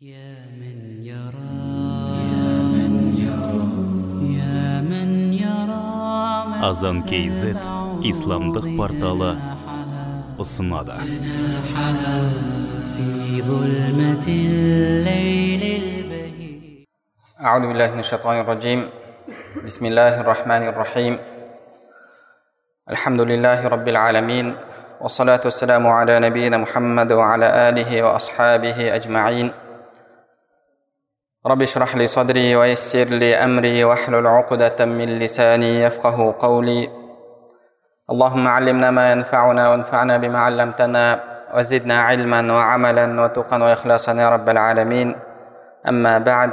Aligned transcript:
يا 0.00 0.44
من 0.60 1.00
يرى 1.00 1.56
يا 2.28 2.52
من 2.68 2.92
يرى 3.16 3.68
يا 4.36 4.84
من 4.84 5.32
يرى 5.32 5.88
азан 6.68 7.00
kz 7.08 7.56
исламдық 8.04 8.66
порталы 8.76 9.32
ұсынады 10.36 11.00
في 12.92 13.40
ظلمة 13.40 14.26
الليل 14.28 15.62
البهيج 15.64 16.84
أعوذ 17.40 17.64
بالله 17.68 17.88
من 17.96 18.00
الشيطان 18.04 18.36
الرجيم 18.44 18.80
بسم 19.64 19.84
الله 19.86 20.20
الرحمن 20.20 20.62
الرحيم 20.76 21.14
الحمد 22.92 23.20
لله 23.20 23.68
رب 23.68 23.88
العالمين 23.88 24.46
والصلاة 25.00 25.40
والسلام 25.44 25.86
على 25.86 26.20
نبينا 26.20 26.56
محمد 26.56 27.12
وعلى 27.12 27.68
آله 27.68 27.90
وأصحابه 28.02 28.78
أجمعين 28.94 29.59
رب 31.46 31.62
اشرح 31.62 31.96
لي 31.96 32.06
صدري 32.06 32.56
ويسر 32.56 33.04
لي 33.04 33.34
أمري 33.34 33.84
واحلل 33.84 34.26
عقدة 34.26 34.84
من 34.84 35.18
لساني 35.18 35.82
يفقه 35.82 36.34
قولي 36.38 36.90
اللهم 38.10 38.48
علمنا 38.48 38.90
ما 38.90 39.12
ينفعنا 39.12 39.70
وانفعنا 39.70 40.16
بما 40.16 40.38
علمتنا 40.38 41.20
وزدنا 41.54 42.02
علما 42.02 42.52
وعملا 42.52 43.22
وتقا 43.22 43.58
وإخلاصا 43.62 44.12
يا 44.12 44.28
رب 44.30 44.48
العالمين 44.48 45.16
أما 45.88 46.18
بعد 46.18 46.52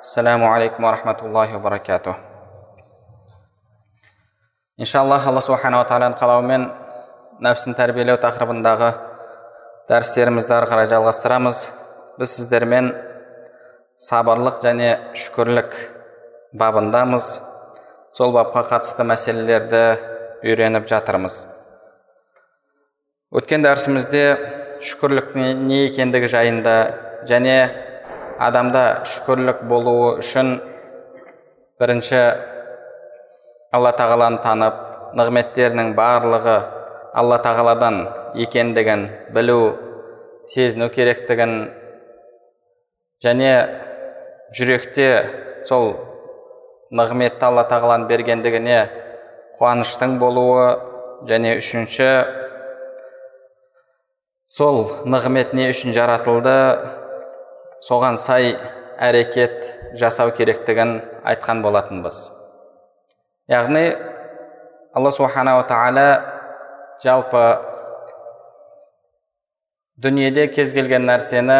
السلام 0.00 0.44
عليكم 0.44 0.84
ورحمة 0.84 1.16
الله 1.22 1.56
وبركاته 1.56 2.30
иншаллах 4.80 5.26
алла 5.28 5.42
субханала 5.44 5.84
тағаланың 5.84 6.16
қалауымен 6.16 6.62
нәпсін 7.44 7.74
тәрбиелеу 7.76 8.16
тақырыбындағы 8.22 8.94
дәрістерімізді 9.90 10.54
ары 10.56 10.68
қарай 10.70 10.88
жалғастырамыз 10.88 11.58
біз 12.16 12.32
сіздермен 12.38 12.88
сабырлық 14.01 14.59
және 14.63 14.89
шүкірлік 15.15 15.75
бабындамыз. 16.53 17.39
Сол 18.11 18.33
бапқа 18.35 18.63
қатысты 18.67 19.05
мәселелерді 19.07 19.83
үйреніп 20.43 20.87
жатырмыз. 20.91 21.45
Өткен 23.35 23.63
дәрісімізде 23.63 24.23
шүкірлік 24.83 25.33
не 25.35 25.53
не 25.55 25.79
екендігі 25.87 26.27
жайында 26.31 26.75
және 27.27 27.55
адамда 28.39 28.83
шүкірлік 29.11 29.63
болуы 29.71 30.17
үшін 30.19 30.59
бірінші 31.79 32.21
алла 33.75 33.91
тағаланы 33.95 34.41
танып 34.43 34.83
нығметтерінің 35.19 35.95
барлығы 35.95 36.57
алла 37.15 37.39
тағаладан 37.43 38.03
екендігін 38.45 39.07
білу 39.35 39.59
сезіну 40.51 40.89
керектігін 40.91 41.55
және 43.23 43.51
жүректе 44.55 45.07
сол 45.67 45.93
нығметті 46.95 47.47
алла 47.47 47.63
тағаланың 47.69 48.09
бергендігіне 48.09 48.79
қуаныштың 49.59 50.17
болуы 50.19 50.67
және 51.29 51.55
үшінші 51.61 52.09
сол 54.51 54.83
нығмет 55.07 55.55
не 55.57 55.69
үшін 55.71 55.95
жаратылды 55.95 56.55
соған 57.87 58.19
сай 58.21 58.53
әрекет 58.99 59.65
жасау 59.99 60.31
керектігін 60.35 60.99
айтқан 61.23 61.63
болатынбыз. 61.63 62.29
Яғни 63.51 63.87
алла 64.95 65.11
субханала 65.11 65.65
тағала 65.69 66.07
жалпы 67.03 67.43
дүниеде 70.01 70.47
кез 70.51 70.73
келген 70.75 71.07
нәрсені 71.09 71.59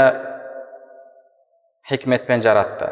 хикметпен 1.85 2.41
жаратты 2.41 2.87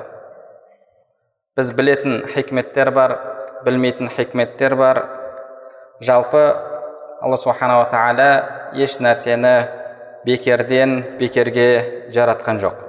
біз 1.58 1.72
білетін 1.74 2.20
хикметтер 2.30 2.92
бар 2.94 3.14
білмейтін 3.66 4.12
хикметтер 4.14 4.76
бар 4.78 5.00
жалпы 6.06 6.44
алла 7.18 7.40
субханала 7.42 7.88
тағала 7.90 8.28
еш 8.78 9.00
нәрсені 9.02 9.56
бекерден 10.28 10.94
бекерге 11.18 11.66
жаратқан 12.14 12.62
жоқ 12.62 12.86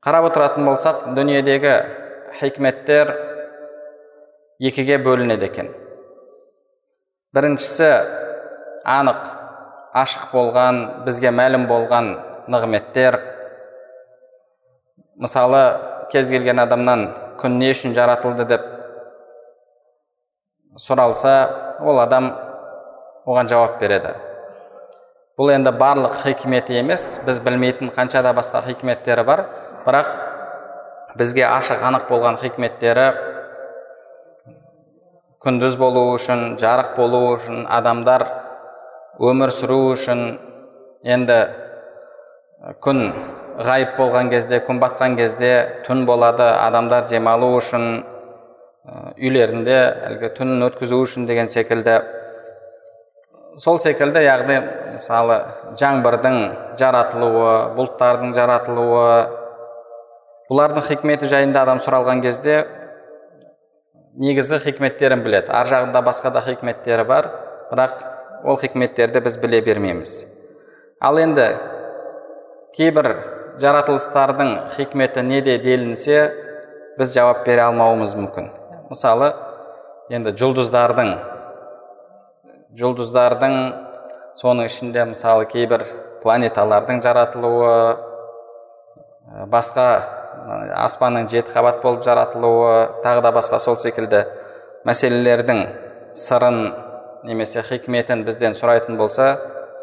қарап 0.00 0.30
отыратын 0.30 0.64
болсақ 0.70 1.04
дүниедегі 1.20 1.76
хикметтер 2.40 3.12
екіге 4.72 5.02
бөлінеді 5.04 5.50
екен 5.52 5.72
біріншісі 7.36 7.92
анық 8.88 9.32
ашық 9.92 10.30
болған 10.32 10.84
бізге 11.04 11.36
мәлім 11.44 11.68
болған 11.68 12.14
нығметтер 12.48 13.35
мысалы 15.16 15.62
кез 16.12 16.30
келген 16.30 16.60
адамнан 16.60 17.08
күн 17.40 17.58
не 17.60 17.70
үшін 17.72 17.94
жаратылды? 17.96 18.44
деп 18.44 18.62
сұралса 20.76 21.34
ол 21.80 22.00
адам 22.00 22.32
оған 23.26 23.48
жауап 23.48 23.80
береді. 23.80 24.14
Бұл 25.36 25.52
енді 25.52 25.72
барлық 25.76 26.20
хикметі 26.22 26.78
емес 26.80 27.18
біз 27.26 27.40
білмейтін 27.44 27.90
қанша 27.96 28.22
да 28.22 28.32
басқа 28.36 28.62
хикметтері 28.68 29.24
бар. 29.24 29.46
Бірақ 29.86 30.08
бізге 31.16 31.46
ашық 31.48 31.84
анық 31.88 32.08
болған 32.10 32.38
хикметтері 32.40 33.06
күндіз 35.44 35.76
болу 35.78 36.08
үшін 36.14 36.56
жарық 36.60 36.96
болу 36.96 37.20
үшін 37.36 37.66
адамдар 37.70 38.24
өмір 39.22 39.52
сүру 39.54 39.78
үшін 39.92 40.24
енді 41.04 41.38
күн 42.56 43.02
ғайып 43.60 43.96
болған 43.98 44.30
кезде 44.32 44.62
күн 44.64 44.78
батқан 44.80 45.16
кезде 45.18 45.50
түн 45.86 46.06
болады 46.08 46.46
адамдар 46.56 47.04
демалу 47.08 47.50
үшін 47.58 47.84
үйлерінде 49.20 49.76
әлгі 50.08 50.30
түнін 50.38 50.64
өткізу 50.70 51.02
үшін 51.04 51.26
деген 51.28 51.50
секілді. 51.52 51.98
Сол 53.60 53.80
секілді 53.80 54.22
яғни 54.24 54.56
мысалы 54.94 55.38
жаңбырдың 55.80 56.38
жаратылуы 56.80 57.52
бұлттардың 57.76 58.34
жаратылуы 58.36 59.06
бұлардың 60.48 60.88
хикметі 60.88 61.28
жайында 61.28 61.66
адам 61.66 61.80
сұралған 61.84 62.24
кезде 62.24 62.64
негізгі 64.16 64.62
хикметтерін 64.64 65.24
біледі. 65.24 65.52
Ар 65.52 65.68
жағында 65.68 66.04
басқа 66.08 66.32
да 66.32 66.40
хикметтері 66.40 67.04
бар 67.04 67.32
бірақ 67.70 68.04
ол 68.44 68.56
хикметтерді 68.60 69.20
біз 69.20 69.40
біле 69.42 69.60
бермейміз. 69.60 70.22
Ал 71.00 71.18
енді 71.20 71.50
кейбір 72.76 73.06
жаратылыстардың 73.62 74.50
хикметі 74.74 75.22
неде 75.24 75.56
делінсе 75.58 76.18
біз 76.98 77.12
жауап 77.14 77.46
бере 77.46 77.62
алмауымыз 77.64 78.12
мүмкін. 78.18 78.50
Мысалы 78.90 79.30
енді 80.12 80.34
жұлдыздардың 80.36 81.12
жұлдыздардың 82.76 83.54
соның 84.36 84.68
ішінде 84.68 85.06
мысалы 85.08 85.46
кейбір 85.48 85.86
планеталардың 86.20 87.00
жаратылуы 87.06 87.76
басқа 89.52 89.86
аспанның 90.84 91.30
жеті 91.32 91.54
қабат 91.54 91.80
болып 91.82 92.04
жаратылуы 92.04 92.74
тағы 93.06 93.22
да 93.24 93.32
басқа 93.38 93.58
сол 93.62 93.78
секілді 93.80 94.26
мәселелердің 94.86 95.62
сырын 96.26 96.60
немесе 97.24 97.64
хикметін 97.64 98.26
бізден 98.28 98.52
сұрайтын 98.58 99.00
болса 99.00 99.32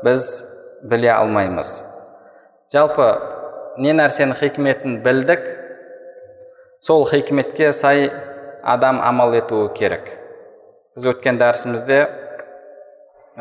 біз 0.06 0.44
біле 0.84 1.10
алмаймыз. 1.16 1.93
Жалпы 2.74 3.06
не 3.78 3.92
нәрсенің 3.94 4.34
хикметін 4.40 4.96
білдік 5.06 5.44
сол 6.82 7.04
хикметке 7.06 7.70
сай 7.74 8.08
адам 8.64 8.98
амал 9.06 9.36
етуі 9.38 9.68
керек. 9.78 10.08
Біз 10.96 11.06
өткен 11.12 11.38
дәрісімізде 11.38 12.00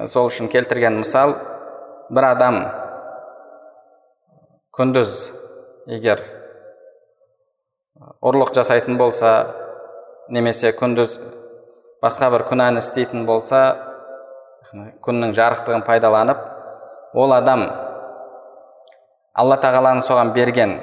сол 0.04 0.28
үшін 0.28 0.50
келтірген 0.52 0.98
мысал 1.00 1.32
бір 2.12 2.26
адам 2.28 2.58
күндіз 4.76 5.14
егер 5.88 6.20
ұрлық 8.20 8.52
жасайтын 8.56 8.98
болса 9.00 9.32
немесе 10.28 10.74
күндіз 10.76 11.16
басқа 12.04 12.28
бір 12.34 12.44
күнәні 12.50 12.84
істейтін 12.84 13.24
болса 13.28 13.62
күннің 14.72 15.32
жарықтығын 15.40 15.86
пайдаланып 15.88 16.44
ол 17.16 17.32
адам 17.36 17.64
алла 19.32 19.56
тағаланың 19.62 20.04
соған 20.04 20.34
берген 20.36 20.76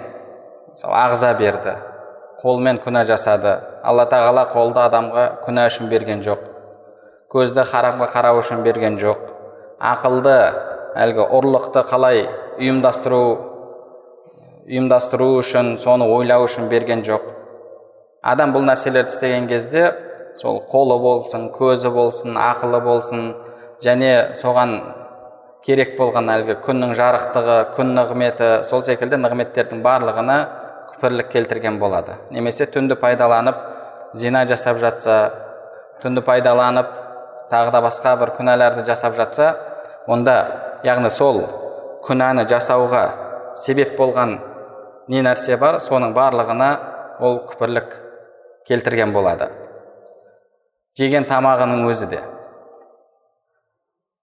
мысалы 0.71 0.95
ағза 1.03 1.33
берді 1.37 1.75
қолмен 2.39 2.79
күнә 2.79 3.03
жасады. 3.07 3.57
Алла 3.83 4.05
тағала 4.09 4.45
қолды 4.51 4.79
адамға 4.85 5.25
күнә 5.43 5.65
үшін 5.67 5.89
берген 5.91 6.23
жоқ. 6.23 6.45
Көзді 7.31 7.65
харамға 7.67 8.07
қарау 8.13 8.39
үшін 8.39 8.63
берген 8.63 8.95
жоқ. 9.01 9.25
Ақылды 9.79 10.35
әлгі 10.99 11.25
ұрлықты 11.35 11.83
қалай 11.89 12.23
ұйымдастыру 12.59 13.23
ұйымдастыру 14.69 15.29
үшін 15.41 15.75
соны 15.83 16.07
ойлау 16.07 16.47
үшін 16.47 16.69
берген 16.71 17.03
жоқ. 17.07 17.27
Адам 18.23 18.53
бұл 18.55 18.65
нәрселерді 18.69 19.11
істеген 19.11 19.47
кезде 19.51 19.89
сол 20.39 20.61
қолы 20.71 20.99
болсын 21.03 21.49
көзі 21.51 21.91
болсын 21.91 22.39
ақылы 22.39 22.81
болсын 22.85 23.33
және 23.83 24.35
соған 24.39 24.77
керек 25.65 25.97
болған 25.99 26.29
әлгі 26.31 26.55
күннің 26.63 26.93
жарықтығы 26.97 27.57
күн 27.75 27.93
нығметі 27.97 28.49
сол 28.67 28.83
секілді 28.87 29.19
нығметтердің 29.19 29.81
барлығына 29.83 30.37
күпірлік 30.93 31.29
келтірген 31.33 31.79
болады. 31.81 32.15
Немесе 32.31 32.67
түнді 32.71 32.95
пайдаланып 32.99 33.59
зина 34.15 34.45
жасап 34.47 34.79
жатса 34.79 35.17
түнді 36.03 36.23
пайдаланып 36.27 36.93
тағы 37.51 37.73
да 37.75 37.81
басқа 37.83 38.15
бір 38.21 38.33
күнәларды 38.37 38.85
жасап 38.87 39.17
жатса 39.19 39.51
онда 40.07 40.37
яғни 40.87 41.11
сол 41.11 41.43
күнәні 42.07 42.47
жасауға 42.49 43.03
себеп 43.59 43.97
болған 43.99 44.37
не 45.11 45.23
нәрсе 45.25 45.57
бар 45.59 45.81
соның 45.83 46.15
барлығына 46.15 46.69
ол 47.19 47.41
күпірлік 47.49 47.95
келтірген 48.69 49.11
болады. 49.13 49.49
Жеген 50.97 51.25
тамағының 51.27 51.87
өзі 51.89 52.09
де. 52.11 52.19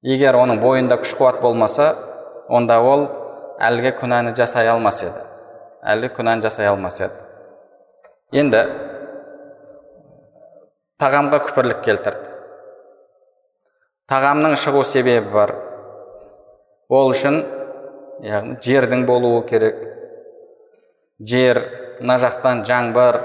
Егер 0.02 0.36
оның 0.36 0.60
бойында 0.60 0.98
күш 1.00 1.14
қуат 1.16 1.40
болмаса 1.40 1.94
онда 2.48 2.80
ол 2.80 3.06
әлгі 3.62 3.94
күнәні 4.00 4.34
жасай 4.36 4.68
алмас 4.68 5.02
еді. 5.04 5.22
Әлгі 5.86 6.10
күнәні 6.18 6.44
жасай 6.44 6.68
алмас 6.68 7.00
еді. 7.00 7.24
Енді 8.36 8.62
тағамға 11.00 11.40
күпірлік 11.46 11.82
келтірді. 11.84 12.32
Тағамның 14.10 14.56
шығу 14.60 14.84
себебі 14.86 15.32
бар. 15.32 15.54
Ол 16.88 17.10
үшін 17.10 17.40
яғни 18.22 18.60
жердің 18.62 19.06
болуы 19.08 19.42
керек. 19.48 19.80
Жер 21.18 21.62
мына 22.00 22.18
жақтан 22.20 22.62
жаңбыр 22.68 23.18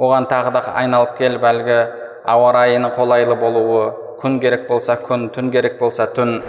оған 0.00 0.26
тағы 0.28 0.52
да 0.56 0.62
айналып 0.80 1.16
келіп 1.18 1.44
әлгі 1.46 1.80
ауа 2.28 2.52
райының 2.56 2.92
қолайлы 2.96 3.36
болуы 3.40 3.84
күн 4.20 4.38
керек 4.40 4.66
болса 4.68 4.96
күн 5.00 5.28
түн 5.34 5.50
керек 5.52 5.78
болса 5.80 6.06
түн. 6.14 6.40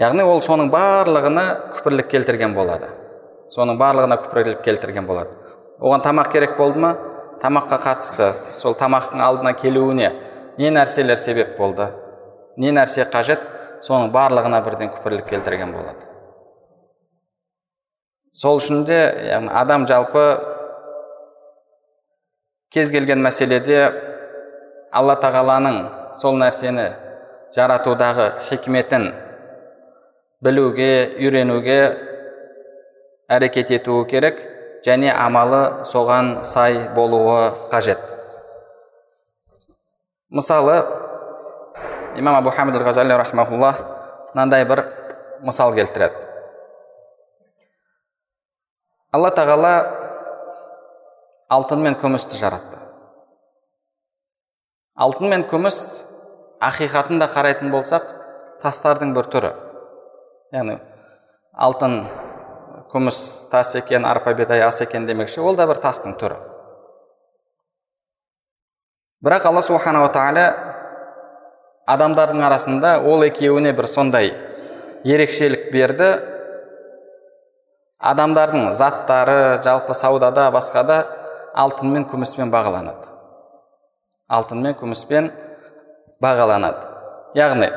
Яғни 0.00 0.24
ол 0.24 0.40
соның 0.44 0.70
барлығына 0.72 1.44
күпірлік 1.76 2.08
келтірген 2.12 2.54
болады. 2.56 2.88
Соның 3.52 3.78
барлығына 3.80 4.16
күпірлік 4.24 4.62
келтірген 4.64 5.06
болады. 5.08 5.34
Оған 5.80 6.04
тамақ 6.04 6.30
керек 6.32 6.56
болды 6.56 6.80
ма? 6.80 6.94
Тамаққа 7.42 7.80
қатысты. 7.84 8.30
Сол 8.56 8.76
тамақтың 8.78 9.20
алдына 9.24 9.52
келуіне 9.58 10.12
не 10.58 10.70
нәрселер 10.70 11.16
себеп 11.16 11.56
болды? 11.58 11.88
Не 12.56 12.72
нәрсе 12.76 13.08
қажет? 13.10 13.42
Соның 13.82 14.12
барлығына 14.14 14.62
бірден 14.64 14.92
күпірлік 14.94 15.26
келтірген 15.28 15.72
болады. 15.72 16.06
Сол 18.32 18.60
үшін 18.60 18.84
де 18.86 18.98
яғни 19.26 19.50
адам 19.56 19.86
жалпы 19.90 20.24
кез 22.70 22.92
келген 22.94 23.24
мәселеде 23.24 23.80
алла 24.92 25.16
тағаланың 25.18 25.80
сол 26.16 26.38
нәрсені 26.40 26.86
жаратудағы 27.54 28.30
хикметін 28.48 29.10
білуге 30.42 30.92
үйренуге 31.20 31.80
әрекет 33.30 33.70
етуі 33.76 34.06
керек 34.10 34.40
және 34.86 35.12
амалы 35.12 35.84
соған 35.86 36.40
сай 36.48 36.78
болуы 36.96 37.52
қажет. 37.70 38.00
Мысалы 40.30 40.80
имам 42.16 42.36
абу 42.40 42.50
хамид 42.50 42.76
ал 42.76 42.86
ғазали 42.88 43.16
рахмаулла 43.18 43.74
мынандай 44.34 44.64
бір 44.64 44.84
мысал 45.42 45.74
келтіреді. 45.74 46.26
Алла 49.12 49.30
тағала 49.34 49.72
алтын 51.50 51.82
мен 51.82 51.96
күмісті 51.98 52.38
жаратты. 52.38 52.79
Алтын 55.00 55.32
мен 55.32 55.44
күміс 55.48 55.78
ақиқатында 56.60 57.30
қарайтын 57.32 57.72
болсақ 57.72 58.10
тастардың 58.60 59.14
бір 59.16 59.28
түрі. 59.32 59.50
Яғни 60.52 60.76
алтын 61.54 61.94
күміс 62.92 63.20
тас 63.52 63.72
екен 63.80 64.04
арпа 64.04 64.34
бидай 64.36 64.60
ас 64.66 64.80
екен 64.84 65.06
демекші 65.08 65.40
ол 65.40 65.56
да 65.56 65.66
бір 65.70 65.80
тастың 65.80 66.18
түрі. 66.20 66.36
Бірақ 69.24 69.46
алла 69.48 69.62
субханала 69.64 70.10
тағала 70.12 70.44
адамдардың 71.88 72.44
арасында 72.44 72.98
ол 73.04 73.24
екеуіне 73.24 73.72
бір 73.76 73.88
сондай 73.88 74.34
ерекшелік 75.04 75.70
берді. 75.72 76.10
Адамдардың 78.00 78.70
заттары 78.72 79.60
жалпы 79.64 79.94
саудада 79.94 80.48
басқада 80.52 81.02
алтын 81.54 81.92
мен 81.92 82.06
күміспен 82.08 82.52
бағаланады. 82.52 83.19
Алтын 84.30 84.62
мен 84.62 84.76
күміспен 84.78 85.30
бағаланады. 86.22 86.86
Яғни 87.34 87.68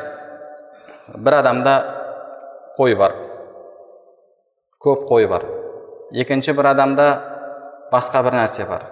бір 1.18 1.40
адамда 1.42 1.74
қой 2.78 2.96
бар 2.98 3.16
көп 4.84 5.08
қой 5.10 5.28
бар. 5.32 5.46
Екінші 6.14 6.54
бір 6.54 6.74
адамда 6.74 7.08
басқа 7.92 8.24
бір 8.26 8.38
нәрсе 8.42 8.68
бар. 8.70 8.86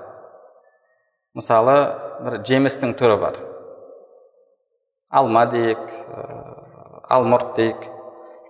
Мысалы 1.38 1.75
бір 2.25 2.40
жемістің 2.48 2.96
түрі 3.00 3.18
бар. 3.22 3.40
Алма 5.12 5.46
дейік 5.52 5.84
алмұрт 7.12 7.56
дейік. 7.58 7.84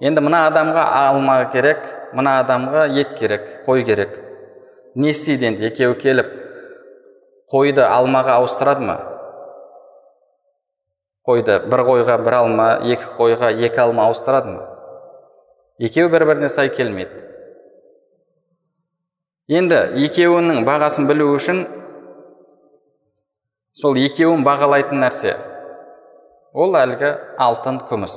Енді 0.01 0.23
мына 0.23 0.45
адамға 0.49 0.85
алма 1.01 1.39
керек 1.53 1.83
мына 2.13 2.39
адамға 2.43 2.87
ет 3.01 3.17
керек 3.19 3.49
қой 3.67 3.83
керек. 3.85 4.15
Не 4.95 5.11
істейді 5.11 5.51
енді 5.51 5.67
екеуі 5.71 5.97
келіп 6.01 6.31
қойды 7.51 7.83
алмаға 7.83 8.37
ауыстырады 8.39 8.85
ма? 8.87 8.97
Қойды 11.27 11.59
бір 11.69 11.83
қойға 11.87 12.15
бір 12.23 12.37
алма 12.39 12.69
екі 12.87 13.09
қойға 13.17 13.51
екі 13.51 13.83
алма 13.83 14.07
ауыстырады 14.07 14.55
ма? 14.55 14.63
Екеуі 15.81 16.11
бір 16.13 16.25
біріне 16.29 16.49
сай 16.49 16.69
келмейді. 16.71 17.27
Енді 19.51 19.81
екеуінің 20.05 20.63
бағасын 20.63 21.09
білу 21.09 21.27
үшін 21.35 21.65
сол 23.75 23.97
екеуін 23.99 24.45
бағалайтын 24.47 25.01
нәрсе. 25.03 25.33
Ол 26.53 26.77
әлгі 26.79 27.09
алтын 27.41 27.81
күміс. 27.89 28.15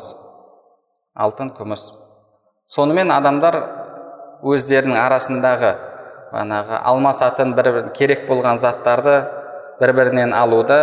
Алтын 1.15 1.51
күміс. 1.57 1.83
Сонымен 2.71 3.11
адамдар 3.15 3.59
өздерінің 4.45 4.99
арасындағы 5.01 5.73
бағанағы 6.35 6.81
алмасатын 6.91 7.55
бір 7.55 7.69
керек 7.95 8.27
болған 8.27 8.59
заттарды 8.59 9.21
бір 9.81 9.93
бірінен 9.95 10.35
алуды 10.35 10.79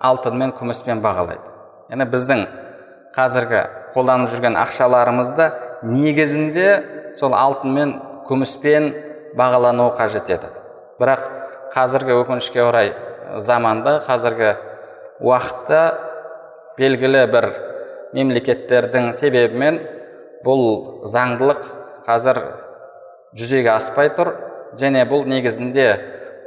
алтын 0.00 0.36
мен 0.38 0.52
күміспен 0.54 1.00
бағалайды. 1.02 1.42
Яғни 1.90 2.06
біздің 2.12 2.44
қазіргі 3.16 3.62
қолданып 3.94 4.30
жүрген 4.30 4.58
ақшаларымызды 4.60 5.48
негізінде 5.90 6.68
сол 7.18 7.34
алтын 7.34 7.74
мен 7.74 7.94
күміспен 8.28 8.92
бағалануы 9.38 9.94
қажет 9.98 10.30
еді. 10.30 10.50
Бірақ 11.00 11.26
қазіргі 11.74 12.18
өкінішке 12.22 12.62
орай 12.62 12.92
заманда 13.36 13.98
қазіргі 14.06 14.54
уақытта 15.20 15.82
белгілі 16.78 17.24
бір 17.32 17.48
мемлекеттердің 18.14 19.10
себебімен 19.18 19.80
бұл 20.46 21.04
заңдылық 21.10 21.66
қазір 22.06 22.40
жүзеге 23.38 23.72
аспай 23.74 24.10
тұр. 24.14 24.34
Және 24.78 25.04
бұл 25.06 25.26
негізінде 25.30 25.86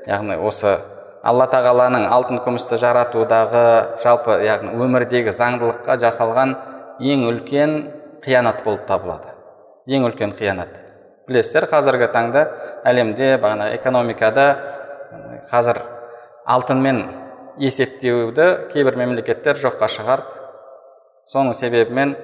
яғни 0.08 0.36
осы 0.44 0.74
алла 1.24 1.48
тағаланың 1.52 2.08
алтын 2.12 2.42
күмісті 2.44 2.80
жаратудағы 2.82 3.64
жалпы 4.04 4.40
яғни 4.44 4.74
өмірдегі 4.84 5.32
заңдылыққа 5.36 5.96
жасалған 6.02 6.56
ең 7.00 7.24
үлкен 7.30 7.78
қиянат 8.26 8.64
болып 8.66 8.84
табылады. 8.90 9.32
Ең 9.88 10.10
үлкен 10.10 10.34
қиянат. 10.36 10.74
Білесіздер 11.28 11.68
қазіргі 11.72 12.10
таңда 12.12 12.44
әлемде 12.88 13.36
бағана 13.40 13.70
экономикада 13.76 14.48
қазір 15.52 15.80
алтынмен 16.48 17.02
есептеуді 17.60 18.50
кейбір 18.74 19.00
мемлекеттер 19.00 19.60
жоққа 19.64 19.90
шығарды. 19.92 20.44
Соның 21.28 21.56
себебімен 21.56 22.16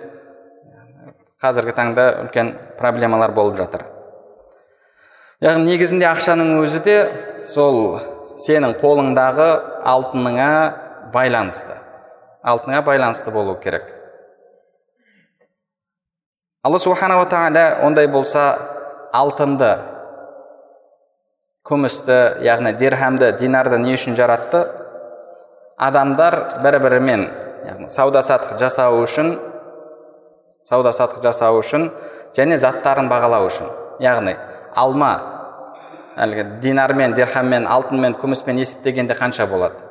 қазіргі 1.44 1.76
таңда 1.76 2.08
үлкен 2.24 2.54
проблемалар 2.80 3.36
болып 3.36 3.60
жатыр. 3.60 3.93
Яғни 5.44 5.74
негізінде 5.74 6.08
ақшаның 6.08 6.54
өзі 6.62 6.80
де 6.86 6.98
сол 7.44 8.00
сенің 8.40 8.78
қолыңдағы 8.80 9.48
алтыныңа 9.92 10.52
байланысты. 11.12 11.76
Алтыныңа 12.44 12.84
байланысты 12.88 13.32
болу 13.32 13.58
керек. 13.60 13.90
Алла 16.64 16.80
субханала 16.80 17.26
тағала 17.28 17.84
ондай 17.84 18.08
болса 18.08 18.46
алтынды 19.12 19.74
күмісті 21.68 22.40
яғни 22.44 22.72
дирхамды 22.80 23.34
динарды 23.40 23.82
не 23.84 23.98
үшін 23.98 24.16
жаратты? 24.16 24.64
Адамдар 25.76 26.40
бір 26.64 26.80
бірімен 26.86 27.28
яғни 27.68 27.92
сауда 27.92 28.24
саттық 28.24 28.64
жасау 28.64 29.04
үшін 29.04 29.36
сауда 30.64 30.96
саттық 30.96 31.24
жасау 31.28 31.60
үшін 31.60 31.90
және 32.38 32.56
заттарын 32.58 33.12
бағалау 33.12 33.52
үшін. 33.52 33.68
Яғни 34.00 34.38
алма 34.76 35.33
әлгі 36.18 36.46
динармен 36.62 37.16
дирхаммен 37.18 37.68
алтынмен 37.68 38.16
күміспен 38.22 38.60
есептегенде 38.62 39.16
қанша 39.18 39.48
болады? 39.50 39.82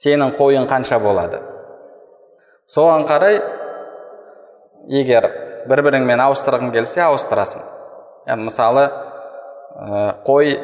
Сенің 0.00 0.34
қойың 0.36 0.68
қанша 0.70 0.98
болады? 1.00 1.40
Соған 2.70 3.06
қарай 3.08 3.40
егер 4.88 5.26
бір 5.68 5.82
біріңмен 5.86 6.20
ауыстырғың 6.24 6.72
келсе 6.74 7.02
ауыстырасың. 7.04 7.62
Яғни 8.28 8.46
мысалы 8.46 8.84
қой 10.26 10.54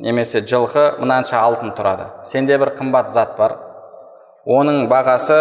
немесе 0.00 0.40
жылқы 0.40 1.00
мынанша 1.00 1.40
алтын 1.40 1.74
тұрады. 1.76 2.10
Сенде 2.24 2.58
бір 2.58 2.74
қымбат 2.78 3.12
зат 3.14 3.36
бар. 3.38 3.56
Оның 4.46 4.86
бағасы 4.90 5.38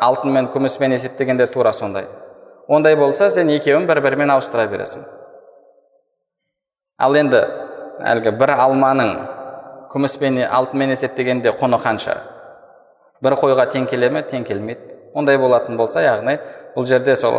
алтын 0.00 0.32
мен 0.32 0.48
күміспен 0.52 0.92
есептегенде 0.92 1.46
тура 1.46 1.72
сондай. 1.72 2.06
Ондай 2.68 2.96
болса 2.96 3.28
сен 3.30 3.48
екеуін 3.50 3.86
бір 3.88 4.02
бірімен 4.04 4.30
ауыстыра 4.34 4.66
бересің. 4.68 5.04
Ал 6.96 7.16
енді 7.16 7.42
әлгі 8.12 8.32
бір 8.40 8.54
алманың 8.56 9.12
күміспен 9.92 10.40
алтынмен 10.44 10.94
есептегенде 10.94 11.52
құны 11.60 11.78
қанша? 11.82 12.16
бір 13.22 13.36
қойға 13.40 13.66
тең 13.72 13.86
келе 13.88 14.10
ме? 14.10 14.22
Тең 14.22 14.44
келмейді. 14.44 14.94
Ондай 15.16 15.38
болатын 15.40 15.76
болса 15.76 16.02
яғни 16.04 16.36
бұл 16.74 16.86
жерде 16.88 17.16
сол 17.16 17.36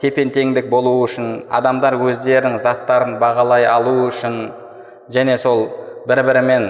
тепен 0.00 0.30
теңдік 0.30 0.68
болу 0.70 0.98
үшін 1.02 1.48
адамдар 1.50 1.96
өздерінің 1.96 2.58
заттарын 2.60 3.16
бағалай 3.20 3.66
алу 3.66 4.06
үшін 4.06 4.52
және 5.10 5.36
сол 5.40 5.66
бір 6.06 6.22
бірімен 6.28 6.68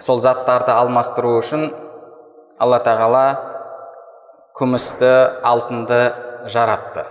сол 0.00 0.22
заттарды 0.22 0.72
алмастыру 0.72 1.36
үшін 1.42 1.68
алла 2.58 2.78
тағала 2.86 3.24
күмісті 4.58 5.12
алтынды 5.46 6.00
жаратты. 6.50 7.04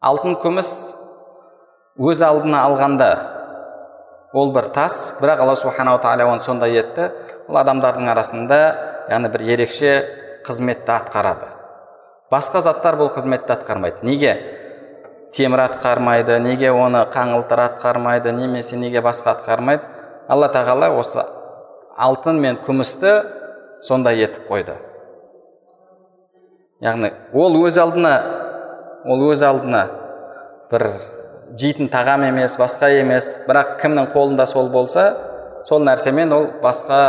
Алтын 0.00 0.36
күміс 0.40 0.99
өз 1.98 2.22
алдына 2.22 2.62
алғанда 2.68 3.10
ол 4.32 4.52
бір 4.54 4.70
тас 4.74 5.16
бірақ 5.20 5.42
алла 5.42 5.56
субханала 5.58 5.98
тағала 6.02 6.30
оны 6.30 6.44
сондай 6.44 6.76
етті. 6.78 7.10
Бұл 7.48 7.58
адамдардың 7.64 8.10
арасында 8.12 8.60
яғни 9.10 9.30
бір 9.32 9.46
ерекше 9.56 9.94
қызметті 10.46 10.94
атқарады. 10.94 11.48
Басқа 12.30 12.62
заттар 12.62 12.94
бұл 13.00 13.10
қызметті 13.10 13.56
атқармайды. 13.56 14.04
Неге 14.06 14.36
темір 15.34 15.64
атқармайды 15.66 16.38
неге 16.38 16.70
оны 16.70 17.02
қаңылтыр 17.10 17.64
атқармайды 17.66 18.32
немесе 18.32 18.76
неге 18.76 19.02
басқа 19.02 19.34
атқармайды? 19.34 19.82
Алла 20.28 20.46
тағала 20.52 20.92
осы 20.94 21.24
алтын 21.98 22.38
мен 22.38 22.60
күмісті 22.62 23.16
сондай 23.82 24.22
етіп 24.22 24.46
қойды. 24.46 24.76
Яғни 26.80 27.10
ол 27.34 27.58
өз 27.64 27.76
алдына 27.82 28.14
ол 29.04 29.26
өз 29.32 29.42
алдына 29.44 29.88
бір 30.70 30.86
жейтін 31.58 31.90
тағам 31.90 32.24
емес 32.28 32.56
басқа 32.60 32.90
емес 33.00 33.32
бірақ 33.48 33.76
кімнің 33.82 34.10
қолында 34.14 34.46
сол 34.46 34.70
болса 34.70 35.10
сол 35.66 35.82
нәрсемен 35.84 36.32
ол 36.34 36.46
басқа 36.62 37.00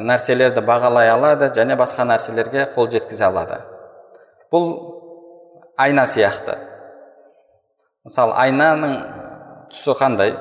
нәрселерді 0.00 0.64
бағалай 0.66 1.10
алады 1.12 1.50
және 1.54 1.76
басқа 1.78 2.06
нәрселерге 2.08 2.68
қол 2.74 2.88
жеткізе 2.90 3.26
алады. 3.28 3.58
Бұл 4.52 4.68
айна 5.80 6.04
сияқты. 6.06 6.56
Мысалы 8.04 8.34
айнаның 8.44 8.94
түсі 9.72 9.94
қандай? 9.98 10.34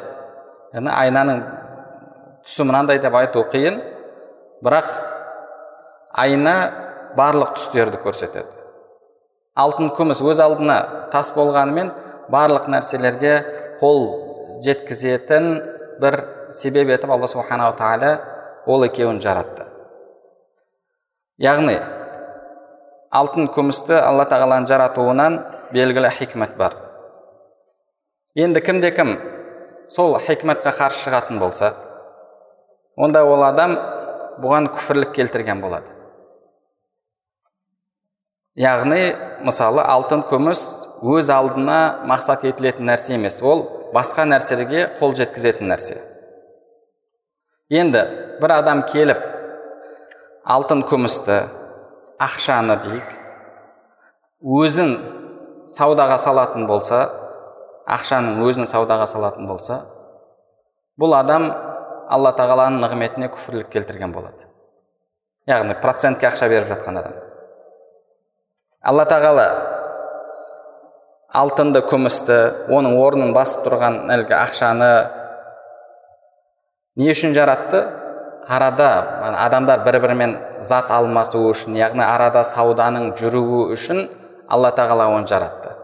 Яғни 0.74 0.92
айнаның 0.92 1.44
түсі 2.48 2.66
мынандай 2.68 3.00
деп 3.04 3.16
айту 3.16 3.44
қиын 3.52 3.80
бірақ 4.64 4.96
айна 6.12 6.56
барлық 7.18 7.56
түстерді 7.58 8.02
көрсетеді. 8.04 8.50
Алтын 9.56 9.92
күміс 9.96 10.22
өз 10.24 10.40
алдына 10.40 10.78
тас 11.12 11.34
болғанымен 11.36 11.92
барлық 12.32 12.68
нәрселерге 12.72 13.34
қол 13.82 14.06
жеткізетін 14.66 15.50
бір 16.02 16.18
себеп 16.56 16.92
етіп 16.96 17.12
алла 17.12 17.28
субханала 17.28 17.76
тағала 17.78 18.12
ол 18.66 18.86
екеуін 18.86 19.22
жаратты. 19.24 19.66
Яғни 21.42 21.78
алтын 23.12 23.50
күмісті 23.52 23.98
алла 24.00 24.28
тағаланың 24.30 24.68
жаратуынан 24.70 25.40
белгілі 25.74 26.12
хикмет 26.16 26.58
бар. 26.58 26.76
Енді 28.36 28.62
кімде 28.64 28.92
кім 28.96 29.18
сол 29.92 30.18
хикметке 30.24 30.72
қарсы 30.72 31.08
шығатын 31.08 31.40
болса 31.42 31.74
онда 32.96 33.26
ол 33.26 33.44
адам 33.44 33.76
бұған 34.42 34.70
күфірлік 34.76 35.12
келтірген 35.16 35.62
болады. 35.64 36.01
Яғни 38.60 39.14
мысалы 39.46 39.84
алтын 39.84 40.24
күміс 40.28 40.62
өз 41.02 41.30
алдына 41.32 42.04
мақсат 42.08 42.44
етілетін 42.50 42.90
нәрсе 42.92 43.16
емес 43.16 43.40
ол 43.42 43.64
басқа 43.96 44.26
нәрселерге 44.28 44.90
қол 45.00 45.16
жеткізетін 45.16 45.72
нәрсе. 45.72 45.98
Енді 47.72 48.04
бір 48.42 48.58
адам 48.58 48.84
келіп 48.84 49.24
алтын 50.44 50.84
күмісті 50.84 51.46
ақшаны 52.20 52.76
дейік 52.84 53.18
өзін 54.42 54.98
саудаға 55.72 56.18
салатын 56.20 56.68
болса 56.68 57.06
ақшаның 57.88 58.44
өзін 58.44 58.68
саудаға 58.68 59.08
салатын 59.08 59.48
болса 59.48 59.82
бұл 61.00 61.16
адам 61.16 61.48
алла 62.12 62.36
тағаланың 62.36 62.84
нығметіне 62.84 63.32
күфірлік 63.32 63.72
келтірген 63.72 64.12
болады. 64.12 64.50
Яғни 65.48 65.78
процентке 65.82 66.28
ақша 66.28 66.50
беріп 66.52 66.74
жатқан 66.76 67.00
адам. 67.00 67.31
Алла 68.82 69.06
тағала 69.06 69.46
алтынды 71.38 71.84
күмісті 71.86 72.38
оның 72.74 72.98
орнын 73.00 73.34
басып 73.36 73.68
тұрған 73.68 74.00
әлгі 74.12 74.36
ақшаны 74.40 74.92
не 76.98 77.12
үшін 77.14 77.36
жаратты? 77.38 77.86
Арада 78.52 78.90
адамдар 79.46 79.84
бір 79.86 80.00
бірімен 80.02 80.34
зат 80.66 80.90
алмасу 80.92 81.44
үшін 81.52 81.78
яғни 81.78 82.02
арада 82.04 82.42
сауданың 82.44 83.12
жүруі 83.22 83.78
үшін 83.78 84.08
алла 84.50 84.74
тағала 84.76 85.06
оны 85.14 85.30
жаратты. 85.30 85.76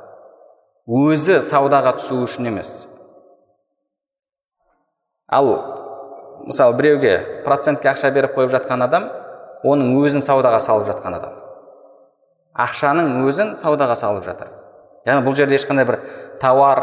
Өзі 0.89 1.37
саудаға 1.45 1.93
түсу 2.01 2.23
үшін 2.25 2.49
емес. 2.49 2.87
Ал 5.29 5.53
мысалы 6.49 6.75
біреуге 6.81 7.43
процентке 7.45 7.93
ақша 7.93 8.11
беріп 8.11 8.33
қойып 8.35 8.57
жатқан 8.57 8.83
адам 8.89 9.11
оның 9.63 9.93
өзін 10.01 10.25
саудаға 10.25 10.59
салып 10.65 10.89
жатқан 10.89 11.21
адам. 11.21 11.46
Ақшаның 12.57 13.21
өзін 13.27 13.53
саудаға 13.59 13.95
салып 13.99 14.25
жатыр. 14.25 14.49
Яғни 15.07 15.23
бұл 15.23 15.35
жерде 15.37 15.55
ешқандай 15.55 15.85
бір 15.87 15.99
тауар 16.41 16.81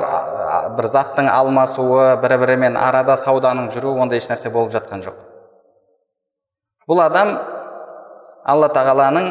бір 0.79 0.89
заттың 0.89 1.29
алмасуы 1.29 2.15
бір 2.23 2.37
бірімен 2.41 2.79
арада 2.81 3.19
сауданың 3.21 3.69
жүруі 3.75 4.01
ондай 4.07 4.23
ешнәрсе 4.23 4.53
болып 4.55 4.73
жатқан 4.73 5.05
жоқ. 5.05 5.19
Бұл 6.89 7.03
адам 7.05 7.35
алла 8.45 8.71
тағаланың 8.73 9.29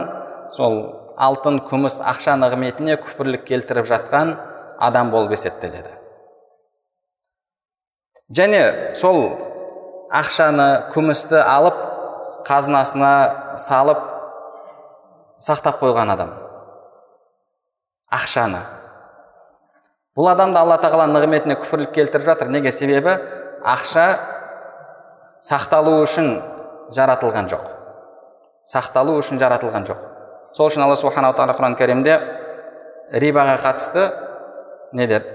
сол 0.53 0.77
алтын 1.17 1.59
күміс 1.69 1.99
ақша 2.05 2.35
нығметіне 2.41 2.99
күпірлік 3.01 3.45
келтіріп 3.49 3.89
жатқан 3.89 4.35
адам 4.81 5.11
болып 5.13 5.35
есептеледі. 5.37 5.91
Және 8.33 8.95
сол 8.97 9.19
ақшаны 10.13 10.89
күмісті 10.93 11.41
алып 11.41 11.77
қазынасына 12.47 13.13
салып 13.61 14.01
сақтап 15.43 15.81
қойған 15.81 16.13
адам. 16.13 16.31
Ақшаны. 18.13 18.61
Бұл 20.15 20.29
адамды 20.31 20.59
алла 20.61 20.77
тағала 20.81 21.07
нығметіне 21.09 21.57
күпірлік 21.59 21.91
келтіріп 21.95 22.27
жатыр. 22.29 22.51
Неге? 22.53 22.71
Себебі 22.71 23.17
ақша 23.65 24.05
сақталу 25.43 25.97
үшін 26.05 26.35
жаратылған 26.93 27.49
жоқ. 27.51 27.65
Сақталу 28.69 29.17
үшін 29.19 29.41
жаратылған 29.41 29.87
жоқ. 29.89 30.03
Сол 30.53 30.69
үшін 30.69 30.85
алла 30.85 30.95
субханала 30.95 31.35
тағала 31.35 31.57
құран 31.57 31.75
кәрімде 31.79 32.19
рибаға 33.11 33.57
қатысты 33.63 34.11
не 34.93 35.07
деді? 35.07 35.25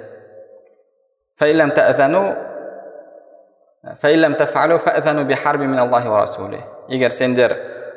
Егер 6.88 7.10
сендер 7.10 7.54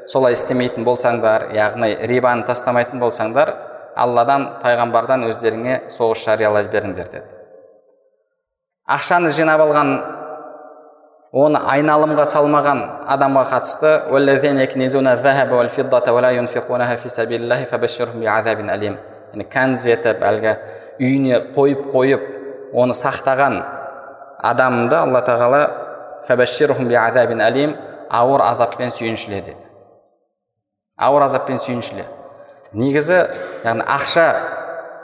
солай 0.08 0.34
істемейтін 0.34 0.86
болсаңдар 0.88 1.52
яғни 1.56 1.94
рибаны 2.10 2.46
тастамайтын 2.48 3.00
болсаңдар 3.02 3.54
алладан 3.96 4.48
пайғамбардан 4.64 5.28
өздеріңе 5.28 5.82
соғыс 5.92 6.26
жариялай 6.26 6.68
беріңдер 6.72 7.12
деді. 7.12 7.38
Ақшаны 8.88 9.32
жинап 9.36 9.62
алған 9.62 9.92
оны 11.32 11.60
айналымға 11.74 12.26
салмаған 12.28 12.82
адамға 13.14 13.44
қатысты 13.54 13.92
кәніз 19.48 19.88
етіп 19.88 20.26
әлгі 20.28 20.56
үйіне 21.00 21.40
қойып 21.56 21.88
қойып 21.94 22.26
оны 22.76 22.96
сақтаған 22.98 23.62
адамды 24.44 24.96
алла 24.96 25.24
тағала 25.24 25.62
ауыр 28.12 28.42
азаппен 28.44 28.92
сүйіншіле 28.92 29.40
деді. 29.42 29.71
Ауыр 31.02 31.26
азаппен 31.28 31.60
сүйіншіле 31.62 32.06
негізі 32.74 33.20
яғни 33.66 33.86
ақша 33.86 34.26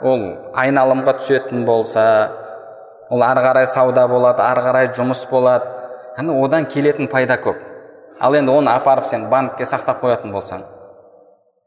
ол 0.02 0.24
айналымға 0.56 1.18
түсетін 1.20 1.64
болса 1.66 2.04
ол 3.10 3.22
ары 3.24 3.42
қарай 3.44 3.66
сауда 3.66 4.06
болады 4.08 4.42
ары 4.42 4.62
қарай 4.64 4.92
жұмыс 4.96 5.24
болады. 5.30 5.74
Яғни 6.18 6.34
одан 6.44 6.66
келетін 6.66 7.08
пайда 7.08 7.36
көп. 7.38 7.60
Ал 8.20 8.34
енді 8.34 8.52
оны 8.52 8.72
апарып 8.72 9.06
сен 9.06 9.28
банкке 9.30 9.64
сақтап 9.64 10.00
қоятын 10.02 10.32
болсаң 10.34 10.64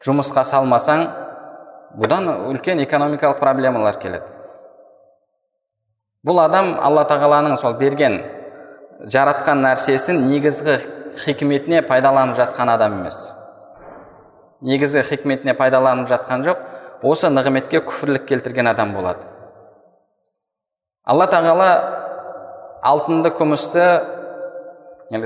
жұмысқа 0.05 0.43
салмасаң 0.43 1.05
бұдан 2.01 2.27
үлкен 2.51 2.81
экономикалық 2.83 3.39
проблемалар 3.39 3.99
келеді. 4.01 4.25
Бұл 6.25 6.41
адам 6.43 6.73
алла 6.81 7.05
тағаланың 7.09 7.55
сол 7.57 7.77
берген 7.79 8.19
жаратқан 9.05 9.63
нәрсесін 9.63 10.25
негізгі 10.27 10.79
хикметіне 11.21 11.81
пайдаланып 11.85 12.37
жатқан 12.37 12.73
адам 12.73 12.99
емес. 12.99 13.31
Негізгі 14.61 15.03
хикметіне 15.03 15.53
пайдаланып 15.57 16.09
жатқан 16.11 16.45
жоқ 16.45 16.57
осы 17.03 17.29
нығметке 17.33 17.81
күфірлік 17.85 18.27
келтірген 18.29 18.69
адам 18.69 18.93
болады. 18.93 19.25
Алла 21.05 21.25
тағала 21.25 21.69
алтынды 22.85 23.31
күмісті 23.33 23.87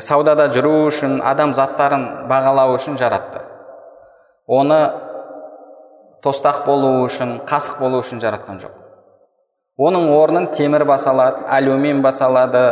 саудада 0.01 0.47
жүру 0.55 0.87
үшін 0.87 1.19
адам 1.23 1.53
заттарын 1.53 2.27
бағалау 2.29 2.77
үшін 2.77 2.97
жаратты. 2.97 3.43
Оны 4.47 4.79
тостақ 6.23 6.63
болу 6.65 7.03
үшін 7.05 7.39
қасық 7.45 7.79
болу 7.83 7.99
үшін 8.01 8.23
жаратқан 8.23 8.59
жоқ. 8.63 8.73
Оның 9.77 10.09
орнын 10.15 10.47
темір 10.55 10.85
басалады 10.87 11.43
алюмин 11.51 12.01
басалады 12.01 12.63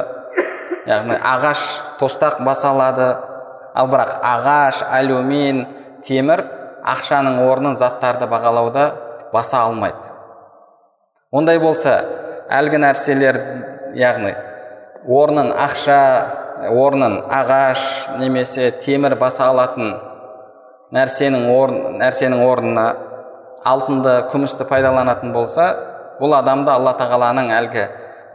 яғни 0.88 1.20
ағаш 1.20 1.62
тостақ 2.00 2.40
басалады. 2.48 3.12
Ал 3.76 3.90
бірақ 3.90 4.16
ағаш 4.24 4.84
алюмин 4.90 5.66
темір 6.04 6.44
ақшаның 6.94 7.40
орнын 7.48 7.76
заттарды 7.80 8.28
бағалауда 8.32 8.88
баса 9.34 9.64
алмайды. 9.66 10.12
Ондай 11.32 11.60
болса 11.60 11.98
әлгі 12.52 12.82
нәрселер 12.84 13.40
яғни 13.98 14.34
орнын 15.08 15.52
ақша 15.58 16.00
орнын 16.72 17.22
ағаш 17.28 17.86
немесе 18.20 18.70
темір 18.84 19.16
баса 19.20 19.50
алатын 19.50 19.96
нәрсенің 20.94 21.48
орын 21.52 21.98
нәрсенің 22.02 22.44
орнына 22.46 22.86
алтынды 23.66 24.14
күмісті 24.32 24.68
пайдаланатын 24.70 25.34
болса 25.34 25.72
бұл 26.20 26.36
адамды 26.38 26.72
алла 26.72 26.94
тағаланың 27.00 27.50
әлгі 27.58 27.88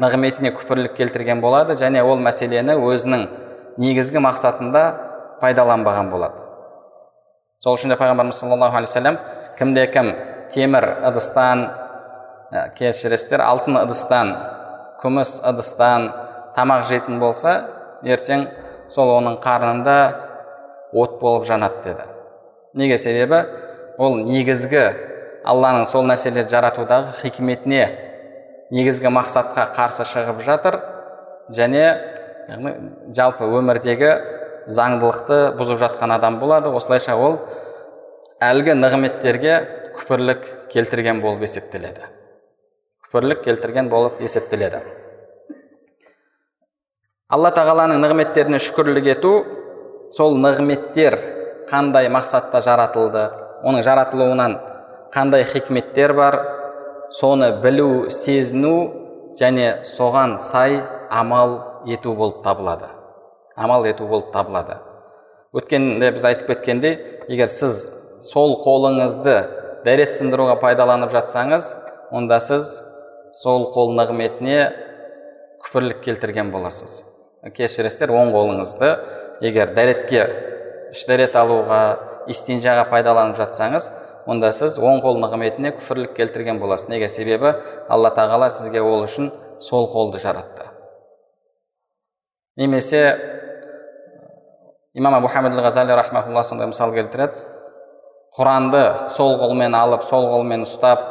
нығметіне 0.03 0.53
күпірлік 0.57 0.97
келтірген 0.99 1.41
болады 1.45 1.79
және 1.79 2.03
ол 2.03 2.19
мәселені 2.25 2.77
өзінің 2.91 3.25
негізгі 3.79 4.23
мақсатында 4.25 4.85
пайдаланбаған 5.41 6.11
болады. 6.11 6.48
Сол 7.59 7.75
үшін 7.75 7.91
де 7.91 7.97
пайғамбарымыз 7.99 8.38
саллаллаху 8.38 8.79
алейхи 8.79 8.93
вассалам 8.93 9.17
кімде 9.59 9.88
кім 9.91 10.12
темір 10.55 10.85
ыдыстан 11.09 11.65
ә, 12.55 12.69
кешіресіздер 12.79 13.43
алтын 13.43 13.81
ыдыстан 13.81 14.31
күміс 15.03 15.41
ыдыстан 15.43 16.07
тамақ 16.55 16.87
жейтін 16.87 17.19
болса 17.19 17.57
ертең 18.07 18.47
сол 18.95 19.11
оның 19.17 19.41
қарнында 19.43 19.97
от 20.95 21.19
болып 21.19 21.49
жанады 21.50 21.83
деді 21.88 22.07
неге 22.79 22.99
себебі 22.99 23.43
ол 23.99 24.21
негізгі 24.23 24.87
алланың 25.43 25.83
сол 25.91 26.07
нәрселерді 26.07 26.55
жаратудағы 26.55 27.19
хикметіне 27.25 27.85
негізгі 28.71 29.11
мақсатқа 29.19 29.67
қарсы 29.75 30.07
шығып 30.07 30.47
жатыр 30.47 30.79
және 31.50 31.85
жалпы 33.19 33.50
өмірдегі 33.50 34.15
заңдылықты 34.69 35.39
бұзып 35.59 35.81
жатқан 35.83 36.13
адам 36.15 36.39
болады. 36.43 36.71
Осылайша 36.71 37.17
ол 37.17 37.39
әлгі 38.45 38.77
нығметтерге 38.79 39.57
күпірлік 39.97 40.45
келтірген 40.73 41.23
болып 41.25 41.47
есептеледі. 41.49 42.05
Күпірлік 43.09 43.43
келтірген 43.45 43.89
болып 43.89 44.21
есептеледі. 44.23 44.83
Алла 47.29 47.51
тағаланың 47.53 48.01
нығметтеріне 48.05 48.61
шүкірлік 48.63 49.09
ету 49.13 49.33
сол 50.15 50.39
нығметтер 50.41 51.19
қандай 51.69 52.09
мақсатта 52.13 52.63
жаратылды 52.65 53.27
оның 53.69 53.85
жаратылуынан 53.85 54.55
қандай 55.13 55.45
хикметтер 55.49 56.15
бар 56.17 56.39
соны 57.13 57.51
білу 57.63 58.09
сезіну 58.13 58.77
және 59.41 59.81
соған 59.85 60.39
сай 60.41 60.81
амал 61.11 61.59
ету 61.87 62.15
болып 62.15 62.43
табылады. 62.45 62.98
Амал 63.59 63.87
ету 63.91 64.07
болып 64.07 64.33
табылады. 64.33 64.79
Өткенде 65.57 66.12
біз 66.14 66.25
айтып 66.29 66.53
кеткендей 66.53 66.99
егер 67.29 67.51
сіз 67.51 67.90
сол 68.25 68.59
қолыңызды 68.64 69.37
дәрет 69.87 70.14
сындыруға 70.16 70.59
пайдаланып 70.62 71.12
жатсаңыз 71.14 71.71
онда 72.14 72.38
сіз 72.42 72.68
сол 73.42 73.68
қол 73.75 73.94
нығметіне 73.99 74.59
күпірлік 75.64 76.03
келтірген 76.05 76.53
боласыз. 76.55 77.03
Кешіресіздер 77.55 78.12
оң 78.14 78.33
қолыңызды 78.35 78.92
егер 79.47 79.73
дәретке 79.77 80.25
іш 80.92 81.05
дәрет 81.09 81.37
алуға 81.38 81.81
истинжаға 82.31 82.88
пайдаланып 82.92 83.38
жатсаңыз 83.40 83.90
онда 84.29 84.51
сіз 84.53 84.77
оң 84.83 85.01
қол 85.05 85.21
нығметіне 85.23 85.73
күфірлік 85.79 86.14
келтірген 86.16 86.61
боласыз. 86.61 86.90
Неге? 86.92 87.09
Себебі 87.09 87.55
алла 87.88 88.12
тағала 88.16 88.51
сізге 88.53 88.83
ол 88.85 89.07
үшін 89.07 89.31
сол 89.64 89.88
қолды 89.88 90.21
жаратты. 90.21 90.68
Немесе 92.59 93.03
имам 94.94 95.14
абу 95.14 95.29
хамид 95.29 95.53
ғазали 95.53 95.94
рахмаулла 95.96 96.42
сондай 96.44 96.68
мысал 96.70 96.92
келтіреді 96.92 97.44
құранды 98.38 99.11
сол 99.11 99.38
қолмен 99.40 99.74
алып 99.77 100.05
сол 100.05 100.29
қолмен 100.33 100.64
ұстап 100.66 101.05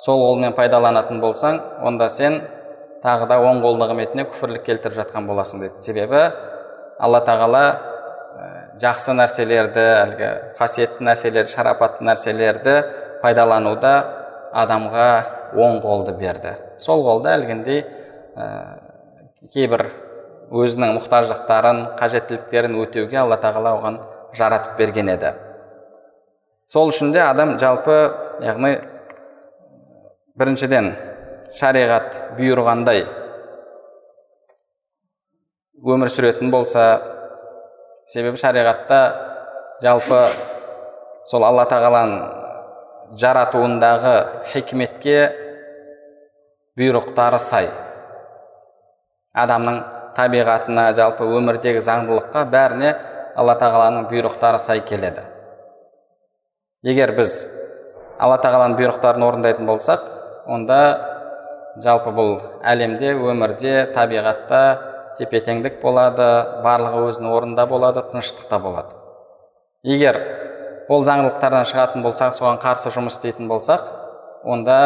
сол 0.00 0.22
қолмен 0.24 0.56
пайдаланатын 0.56 1.20
болсаң 1.20 1.60
онда 1.84 2.08
сен 2.08 2.40
тағы 3.04 3.28
да 3.28 3.38
оң 3.44 3.62
қол 3.64 3.78
нығметіне 3.80 4.26
күфірлік 4.28 4.64
келтіріп 4.66 4.98
жатқан 4.98 5.28
боласың 5.28 5.62
дейді. 5.62 5.80
Себебі 5.84 6.22
алла 7.00 7.20
тағала 7.24 7.64
жақсы 8.80 9.14
нәрселерді 9.16 9.84
әлгі 10.00 10.30
қасиетті 10.58 11.04
нәрселерді 11.04 11.52
шарапатты 11.52 12.04
нәрселерді 12.08 12.76
пайдалануда 13.22 13.94
адамға 14.56 15.08
оң 15.56 15.80
қолды 15.84 16.16
берді. 16.16 16.54
Сол 16.80 17.04
қолды 17.04 17.32
әлгіндей 17.32 17.82
ә, 18.36 18.46
кейбір 19.52 19.86
өзінің 20.50 20.96
мұқтаждықтарын 20.96 21.82
қажеттіліктерін 22.00 22.74
өтеуге 22.82 23.20
алла 23.22 23.38
тағала 23.38 23.76
оған 23.78 24.00
жаратып 24.34 24.76
берген 24.78 25.12
еді. 25.12 25.34
Сол 26.66 26.90
үшін 26.90 27.12
де 27.14 27.22
адам 27.22 27.56
жалпы 27.62 27.96
яғни 28.42 28.76
біріншіден 30.38 30.90
шариғат 31.58 32.18
бұйырғандай 32.38 33.04
өмір 35.80 36.10
сүретін 36.12 36.50
болса 36.50 36.84
себебі 38.10 38.38
шариғатта 38.42 39.00
жалпы 39.82 40.24
сол 41.30 41.46
алла 41.46 41.64
тағаланың 41.70 43.16
жаратуындағы 43.20 44.16
хикметке 44.52 45.16
бұйрықтары 46.78 47.38
сай. 47.42 47.70
Адамның 49.34 49.80
табиғатына 50.16 50.90
жалпы 50.98 51.28
өмірдегі 51.38 51.82
заңдылыққа 51.84 52.44
бәріне 52.52 52.94
алла 53.36 53.56
тағаланың 53.60 54.08
бұйрықтары 54.10 54.58
сай 54.58 54.82
келеді. 54.86 55.24
Егер 56.86 57.12
біз 57.16 57.44
алла 58.18 58.38
тағаланың 58.42 58.76
бұйрықтарын 58.78 59.26
орындайтын 59.26 59.68
болсақ 59.68 60.06
онда 60.50 60.80
жалпы 61.84 62.12
бұл 62.16 62.36
әлемде 62.66 63.14
өмірде 63.14 63.74
табиғатта 63.94 64.62
тепе 65.18 65.42
теңдік 65.44 65.80
болады 65.82 66.26
барлығы 66.64 67.06
өзінің 67.10 67.34
орнында 67.36 67.66
болады 67.70 68.02
тыныштықта 68.10 68.58
болады. 68.58 68.96
Егер 69.84 70.18
ол 70.88 71.04
заңдылықтардан 71.06 71.68
шығатын 71.70 72.04
болсақ 72.04 72.34
соған 72.36 72.60
қарсы 72.60 72.92
жұмыс 72.94 73.18
істейтін 73.18 73.48
болсақ 73.48 73.92
онда 74.44 74.78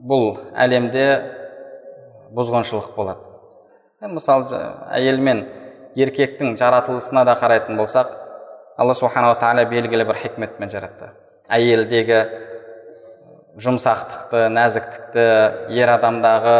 бұл 0.00 0.36
әлемде 0.54 1.06
бұзғыншылық 2.34 2.94
болады. 2.96 3.30
Мысалы 4.00 4.60
әйел 4.92 5.20
мен 5.22 5.44
еркектің 5.96 6.56
жаратылысына 6.60 7.24
да 7.24 7.36
қарайтын 7.38 7.78
болсақ 7.78 8.16
алла 8.76 8.94
субханала 8.94 9.38
тағала 9.40 9.64
белгілі 9.70 10.04
бір 10.08 10.18
хикметпен 10.20 10.70
жаратты. 10.72 11.12
Әйелдегі 11.48 12.20
жұмсақтықты 13.62 14.48
нәзіктікті 14.52 15.24
ер 15.78 15.92
адамдағы 15.94 16.56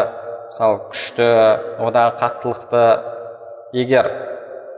мысалы 0.47 0.81
күшті 0.93 1.27
одағы 1.85 2.17
қаттылықты 2.23 2.85
егер 3.77 4.09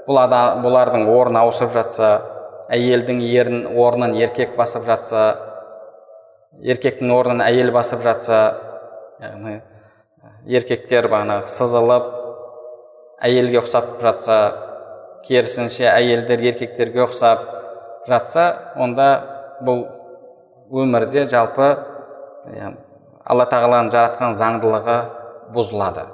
бұл 0.08 0.22
адам 0.24 0.64
бұлардың 0.64 1.06
орны 1.12 1.38
ауысып 1.44 1.70
жатса 1.76 2.10
әйелдің 2.74 3.22
ерін 3.22 3.66
орнын 3.78 4.16
еркек 4.18 4.56
басып 4.58 4.88
жатса 4.88 5.24
еркектің 6.64 7.12
орнын 7.14 7.44
әйел 7.46 7.70
басып 7.76 8.02
жатса 8.02 8.40
яғни 9.22 9.60
еркектер 10.48 11.08
бағанағы 11.12 11.50
сызылып 11.52 12.08
әйелге 13.28 13.60
ұқсап 13.60 13.98
жатса 14.02 14.38
керісінше 15.26 15.88
әйелдер 15.90 16.40
еркектерге 16.50 17.04
ұқсап 17.04 17.44
жатса 18.08 18.48
онда 18.80 19.08
бұл 19.64 19.84
өмірде 20.72 21.26
жалпы 21.28 21.68
алла 23.28 23.46
тағаланың 23.50 23.90
жаратқан 23.92 24.36
заңдылығы 24.38 24.98
бұзылады. 25.52 26.06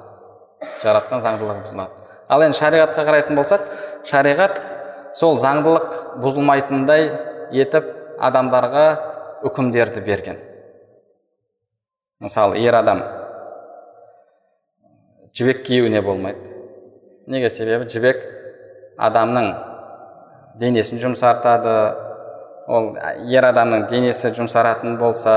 Жаратқан 0.83 1.23
заңдылығы 1.23 1.64
бұзылады. 1.66 2.05
Ал 2.29 2.42
енді 2.42 2.59
шариғатқа 2.59 3.05
қарайтын 3.07 3.38
болсақ 3.38 3.66
шариғат 4.09 4.57
сол 5.14 5.38
заңдылық 5.42 5.99
бұзылмайтындай 6.23 7.11
етіп 7.55 7.90
адамдарға 8.18 8.87
үкімдерді 9.47 10.03
берген. 10.03 10.40
Мысалы 12.25 12.59
ер 12.62 12.75
адам 12.79 13.03
жібек 15.35 15.64
киюіне 15.66 16.01
болмайды. 16.03 16.53
Неге 17.27 17.51
себебі 17.51 17.88
жібек 17.90 18.20
адамның 19.03 19.49
денесін 20.61 21.01
жұмсартады 21.03 21.75
ол 22.70 22.92
ер 23.27 23.47
адамның 23.49 23.88
денесі 23.90 24.31
жұмсаратын 24.37 24.94
болса 25.01 25.35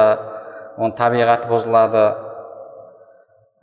оның 0.78 0.94
табиғаты 1.00 1.50
бұзылады. 1.50 2.04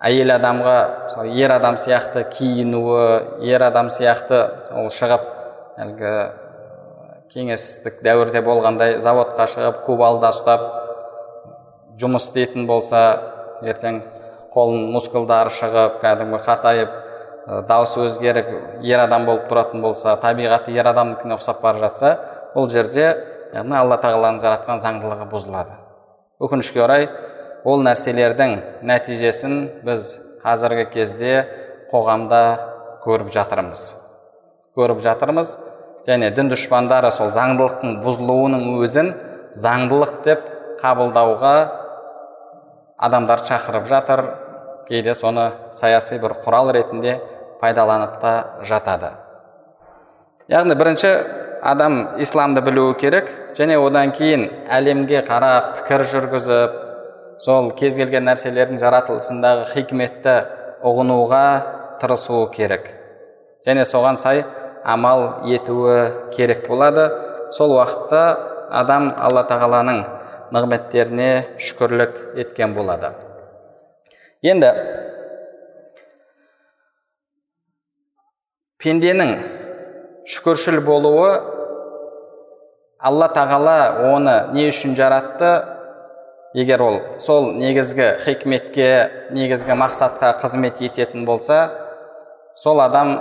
Әйел 0.04 0.34
адамға 0.34 0.78
мысалы 1.04 1.36
ер 1.38 1.54
адам 1.54 1.78
сияқты 1.78 2.24
киінуі 2.34 3.46
ер 3.52 3.62
адам 3.68 3.92
сияқты 3.92 4.42
ол 4.74 4.90
шығып 4.90 5.30
әлгі 5.86 6.16
кеңестік 7.30 8.02
дәуірде 8.04 8.42
болғандай 8.42 8.98
заводқа 8.98 9.46
шығып 9.54 9.80
кубалда 9.86 10.34
ұстап 10.34 10.66
жұмыс 12.02 12.26
істейтін 12.26 12.66
болса 12.66 13.06
ертең 13.62 14.02
қолын 14.54 14.90
мускулдары 14.94 15.50
шығып 15.50 16.00
кәдімгі 16.02 16.40
қатайып 16.46 16.92
дауысы 17.68 18.04
өзгеріп 18.06 18.50
ер 18.86 19.02
адам 19.04 19.26
болып 19.26 19.48
тұратын 19.50 19.82
болса 19.84 20.14
табиғаты 20.22 20.72
ер 20.72 20.88
адамдікіне 20.92 21.36
ұқсап 21.36 21.60
бара 21.62 21.82
жатса 21.82 22.14
бұл 22.54 22.70
жерде 22.72 23.08
яғни 23.54 23.76
алла 23.76 23.98
тағаланың 24.00 24.40
жаратқан 24.42 24.80
заңдылығы 24.82 25.26
бұзылады. 25.32 25.74
Өкінішке 26.40 26.80
орай 26.84 27.08
ол 27.64 27.82
нәрселердің 27.84 28.56
нәтижесін 28.86 29.58
біз 29.84 30.06
қазіргі 30.44 30.88
кезде 30.94 31.34
қоғамда 31.92 32.40
көріп 33.04 33.30
жатырмыз. 33.34 33.84
Көріп 34.78 35.02
жатырмыз 35.04 35.56
және 36.08 36.30
дін 36.36 36.50
дұшпандары 36.52 37.10
сол 37.14 37.30
заңдылықтың 37.34 38.00
бұзылуының 38.04 38.66
өзін 38.84 39.12
заңдылық 39.54 40.16
деп 40.24 40.48
қабылдауға 40.80 41.54
адамдар 42.98 43.44
шақырып 43.44 43.86
жатыр 43.88 44.24
кейде 44.88 45.14
соны 45.14 45.50
саяси 45.72 46.18
бір 46.22 46.36
құрал 46.44 46.72
ретінде 46.74 47.18
пайдаланып 47.60 48.18
та 48.20 48.32
жатады. 48.62 49.14
Яғни 50.48 50.76
бірінші 50.76 51.12
адам 51.64 52.18
исламды 52.20 52.60
білуі 52.60 52.98
керек 53.00 53.30
және 53.56 53.78
одан 53.80 54.12
кейін 54.12 54.50
әлемге 54.68 55.22
қарап 55.24 55.70
пікір 55.78 56.04
жүргізіп 56.10 56.74
сол 57.40 57.70
кез 57.78 57.96
келген 57.96 58.28
нәрселердің 58.28 58.82
жаратылысындағы 58.82 59.70
хикметті 59.72 60.36
ұғынуға 60.84 61.46
тырысуы 62.02 62.50
керек. 62.52 62.92
Және 63.64 63.88
соған 63.88 64.20
сай 64.20 64.44
амал 64.84 65.46
етуі 65.48 66.30
керек 66.36 66.68
болады. 66.68 67.08
Сол 67.50 67.78
уақытта 67.78 68.24
адам 68.70 69.14
алла 69.16 69.46
тағаланың 69.48 70.04
нығметтеріне 70.52 71.30
шүкірлік 71.56 72.18
еткен 72.44 72.76
болады. 72.76 73.14
Енді 74.44 74.68
пенденің 78.84 79.30
шүкіршіл 80.28 80.82
болуы 80.84 81.30
алла 83.00 83.30
тағала 83.32 83.76
оны 84.10 84.34
не 84.52 84.66
үшін 84.68 84.92
жаратты? 84.98 85.54
Егер 86.54 86.84
ол 86.84 87.00
сол 87.24 87.54
негізгі 87.56 88.10
хикметке 88.20 88.90
негізгі 89.32 89.78
мақсатқа 89.80 90.34
қызмет 90.42 90.84
ететін 90.84 91.24
болса 91.24 91.64
сол 92.60 92.84
адам 92.84 93.16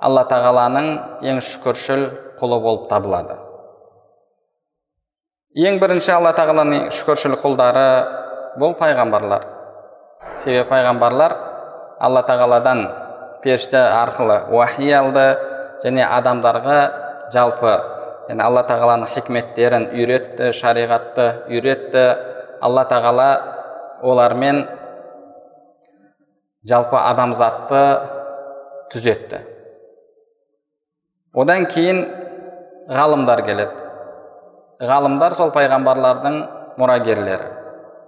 алла 0.00 0.24
тағаланың 0.32 0.92
ең 1.20 1.44
шүкіршіл 1.44 2.08
құлы 2.40 2.62
болып 2.64 2.88
табылады. 2.88 3.36
Ең 5.54 5.78
бірінші 5.84 6.16
алла 6.16 6.32
тағаланың 6.34 6.88
шүкіршіл 6.96 7.36
құлдары 7.44 7.88
бұл 8.58 8.74
пайғамбарлар. 8.80 9.53
Себебі 10.36 10.68
пайғамбарлар 10.70 11.34
алла 12.00 12.22
тағаладан 12.26 12.84
періште 13.42 13.78
арқылы 13.78 14.40
уахи 14.50 14.90
алды 14.92 15.26
және 15.84 16.04
адамдарға 16.06 16.78
жалпы 17.34 17.74
yani 18.28 18.42
алла 18.42 18.64
тағаланың 18.68 19.10
хикметтерін 19.14 19.88
үйретті 19.92 20.50
шариғатты 20.56 21.26
үйретті 21.50 22.04
алла 22.64 22.86
тағала 22.88 23.28
олармен 24.02 24.64
жалпы 26.68 26.96
адамзатты 27.00 27.82
түзетті 28.92 29.42
одан 31.34 31.66
кейін 31.68 32.04
ғалымдар 32.88 33.44
келеді 33.46 34.86
ғалымдар 34.88 35.36
сол 35.36 35.52
пайғамбарлардың 35.54 36.40
мұрагерлері 36.80 37.50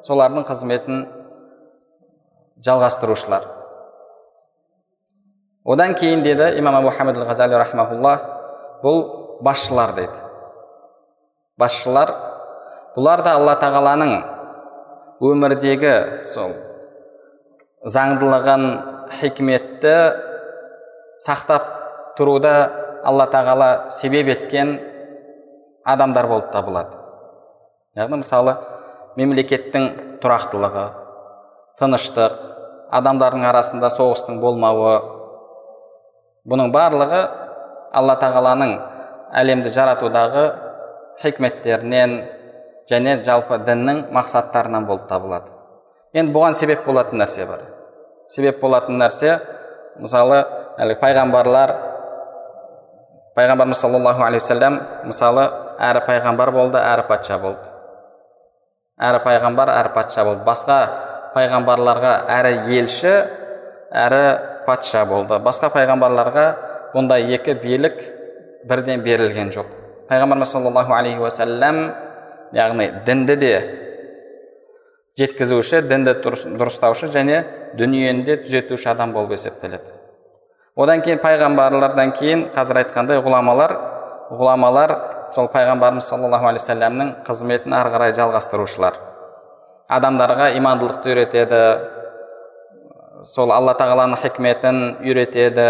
солардың 0.06 0.46
қызметін 0.48 1.04
жалғастырушылар. 2.64 3.48
Одан 5.66 5.94
кейін 5.98 6.22
деді 6.22 6.52
имам 6.60 6.78
абу 6.78 6.92
хамид 6.94 7.18
ғазали 7.18 7.58
рахмаулла 7.58 8.14
бұл 8.84 9.02
басшылар 9.42 9.92
дейді 9.96 10.26
басшылар 11.58 12.12
бұлар 12.96 13.22
да 13.24 13.34
алла 13.38 13.56
тағаланың 13.60 14.12
өмірдегі 15.24 15.94
сол 16.28 16.52
заңдылығын 17.96 18.66
хикметті 19.20 19.94
сақтап 21.22 21.72
тұруда 22.18 22.52
алла 23.06 23.26
тағала 23.32 23.70
себеп 23.94 24.28
еткен 24.34 24.76
адамдар 25.86 26.26
болып 26.26 26.50
табылады. 26.52 26.98
Яғни 27.96 28.20
мысалы 28.20 28.56
мемлекеттің 29.16 30.18
тұрақтылығы 30.20 30.86
тыныштық 31.80 32.36
адамдардың 32.96 33.44
арасында 33.48 33.90
соғыстың 33.92 34.40
болмауы. 34.40 34.94
Бұның 36.46 36.70
барлығы 36.74 37.20
алла 37.96 38.16
тағаланың 38.20 38.76
әлемді 39.36 39.72
жаратудағы 39.74 40.46
хикметтерінен 41.22 42.16
және 42.90 43.18
жалпы 43.26 43.58
діннің 43.66 44.06
мақсаттарынан 44.14 44.86
болып 44.86 45.08
табылады. 45.10 45.52
Енді 46.14 46.32
бұған 46.32 46.54
себеп 46.56 46.86
болатын 46.86 47.20
нәрсе 47.20 47.46
бар. 47.48 47.64
Себеп 48.30 48.60
болатын 48.62 49.00
нәрсе 49.00 49.38
мысалы 50.00 50.44
әлгі 50.80 51.00
пайғамбарлар 51.02 51.74
пайғамбарымыз 53.36 53.80
саллаллаху 53.82 54.24
алейхи 54.24 54.44
уассалам 54.44 54.78
мысалы 55.04 55.48
әрі 55.82 56.04
пайғамбар 56.06 56.52
болды 56.54 56.80
әрі 56.80 57.04
патша 57.08 57.38
болды. 57.42 57.68
Әрі 58.96 59.20
пайғамбар 59.26 59.72
әрі 59.74 59.92
патша 59.92 60.24
болды. 60.24 60.44
Басқа 60.46 60.78
пайғамбарларға 61.36 62.12
әрі 62.32 62.52
елші 62.78 63.12
әрі 63.92 64.22
патша 64.66 65.04
болды 65.08 65.38
басқа 65.44 65.70
пайғамбарларға 65.74 66.46
бұндай 66.94 67.28
екі 67.36 67.54
билік 67.60 68.00
бірден 68.68 69.02
берілген 69.04 69.52
жоқ 69.54 69.68
пайғамбарымыз 70.08 70.52
саллаллаху 70.56 70.94
алейхи 70.96 71.20
уассалам 71.20 71.80
яғни 72.56 72.88
дінді 73.06 73.36
де 73.42 73.52
жеткізуші 75.20 75.82
дінді 75.90 76.16
дұрыстаушы 76.24 77.10
және 77.12 77.42
дүниені 77.78 78.24
де 78.26 78.38
түзетуші 78.42 78.90
адам 78.94 79.12
болып 79.16 79.36
есептеледі 79.36 79.94
одан 80.76 81.02
кейін 81.04 81.20
пайғамбарлардан 81.24 82.14
кейін 82.16 82.46
қазір 82.54 82.82
айтқандай 82.84 83.20
ғұламалар 83.24 83.76
ғұламалар 84.30 84.96
сол 85.34 85.50
пайғамбарымыз 85.52 86.08
саллаллаху 86.10 86.50
алейхи 86.52 87.12
қызметін 87.28 87.76
ары 87.76 87.92
қарай 87.94 88.16
жалғастырушылар 88.16 88.98
адамдарға 89.88 90.50
имандылықты 90.58 91.12
үйретеді. 91.12 91.60
Сол 93.26 93.52
алла 93.54 93.74
тағаланың 93.78 94.18
хикметін 94.20 94.80
үйретеді. 95.02 95.66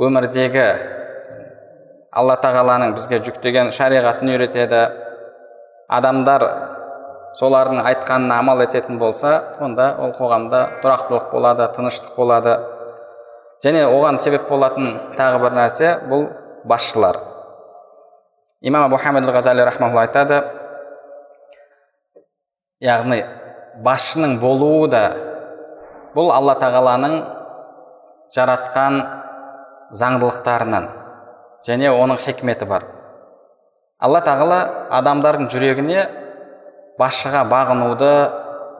Өмірдегі 0.00 0.64
алла 2.14 2.36
тағаланың 2.40 2.94
бізге 2.96 3.20
жүктеген 3.26 3.72
шариғатын 3.76 4.32
үйретеді. 4.32 4.80
Адамдар 5.88 6.46
солардың 7.36 7.82
айтқанына 7.84 8.40
амал 8.40 8.64
ететін 8.64 8.98
болса 8.98 9.36
онда 9.60 9.94
ол 10.00 10.14
қоғамда 10.16 10.64
тұрақтылық 10.82 11.30
болады 11.32 11.68
тыныштық 11.76 12.16
болады. 12.16 12.56
Және 13.64 13.84
оған 13.84 14.18
себеп 14.18 14.48
болатын 14.48 14.98
тағы 15.18 15.40
бір 15.44 15.56
нәрсе 15.60 15.94
бұл 16.08 16.28
басшылар. 16.64 17.20
Имам 18.62 18.88
абу 18.88 18.96
хамид 18.96 19.28
ғазали 19.28 19.60
айтады 20.00 20.63
яғни 22.82 23.20
басшының 23.84 24.38
болуы 24.42 24.88
да 24.90 25.04
бұл 26.14 26.30
алла 26.34 26.54
тағаланың 26.58 27.16
жаратқан 28.34 29.00
заңдылықтарынан 29.94 30.88
және 31.66 31.90
оның 31.90 32.18
хикметі 32.22 32.66
бар. 32.68 32.86
Алла 33.98 34.20
тағала 34.26 34.58
адамдардың 34.98 35.48
жүрегіне 35.52 36.02
басшыға 36.98 37.44
бағынуды 37.50 38.10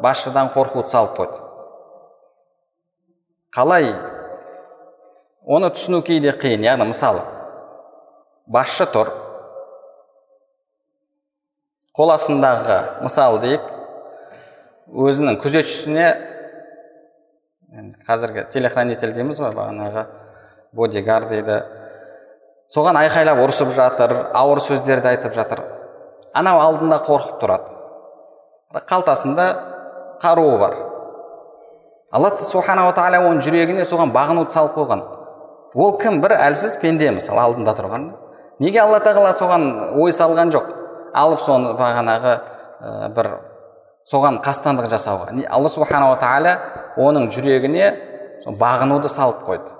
басшыдан 0.02 0.50
қорқуды 0.54 0.90
салып 0.90 1.14
қойды. 1.18 1.38
Қалай? 3.54 3.94
Оны 5.46 5.70
түсіну 5.70 6.02
кейде 6.02 6.34
қиын. 6.34 6.64
Яғни 6.66 6.90
мысалы 6.90 7.22
басшы 8.46 8.84
тұр 8.92 9.12
қол 11.96 12.10
астындағы 12.12 12.78
мысалы 13.04 13.40
дейік 13.40 13.73
өзінің 14.94 15.38
күзетшісіне 15.42 16.06
қазіргі 18.06 18.46
телохранитель 18.54 19.14
дейміз 19.14 19.40
ғой 19.42 19.54
бағанағы 19.56 20.04
бодигар 20.76 21.26
дейді. 21.30 21.62
Соған 22.70 22.98
айқайлап 23.02 23.40
ұрысып 23.42 23.72
жатыр 23.74 24.14
ауыр 24.34 24.60
сөздерді 24.62 25.10
айтып 25.10 25.34
жатыр. 25.34 25.62
Анау 26.34 26.60
алдында 26.62 27.00
қорқып 27.06 27.40
тұрады. 27.42 27.74
Қалтасында 28.90 29.46
қаруы 30.22 30.58
бар. 30.58 30.76
Алла 32.14 32.30
субханала 32.38 32.94
тағала 32.94 33.24
оның 33.26 33.42
жүрегіне 33.42 33.84
соған 33.86 34.14
бағынуды 34.14 34.54
салып 34.54 34.76
қойған. 34.78 35.02
Ол 35.74 35.96
кім? 35.98 36.20
Бір 36.22 36.36
әлсіз 36.38 36.78
пенде 36.82 37.10
мысалы 37.14 37.42
алдында 37.42 37.74
тұрған. 37.74 38.12
Неге 38.62 38.80
алла 38.84 39.00
тағала 39.02 39.34
соған 39.34 39.98
ой 39.98 40.14
салған 40.14 40.54
жоқ? 40.54 40.70
Алып 41.14 41.42
соны 41.42 41.74
бағанағы 41.78 42.34
ә, 42.34 43.08
бір 43.14 43.30
соған 44.10 44.40
қастандық 44.44 44.90
жасауға. 44.92 45.32
Алла 45.48 45.68
субханала 45.68 46.18
тағала 46.20 46.54
оның 47.00 47.30
жүрегіне 47.32 47.90
бағынуды 48.44 49.08
салып 49.08 49.44
қойды. 49.48 49.72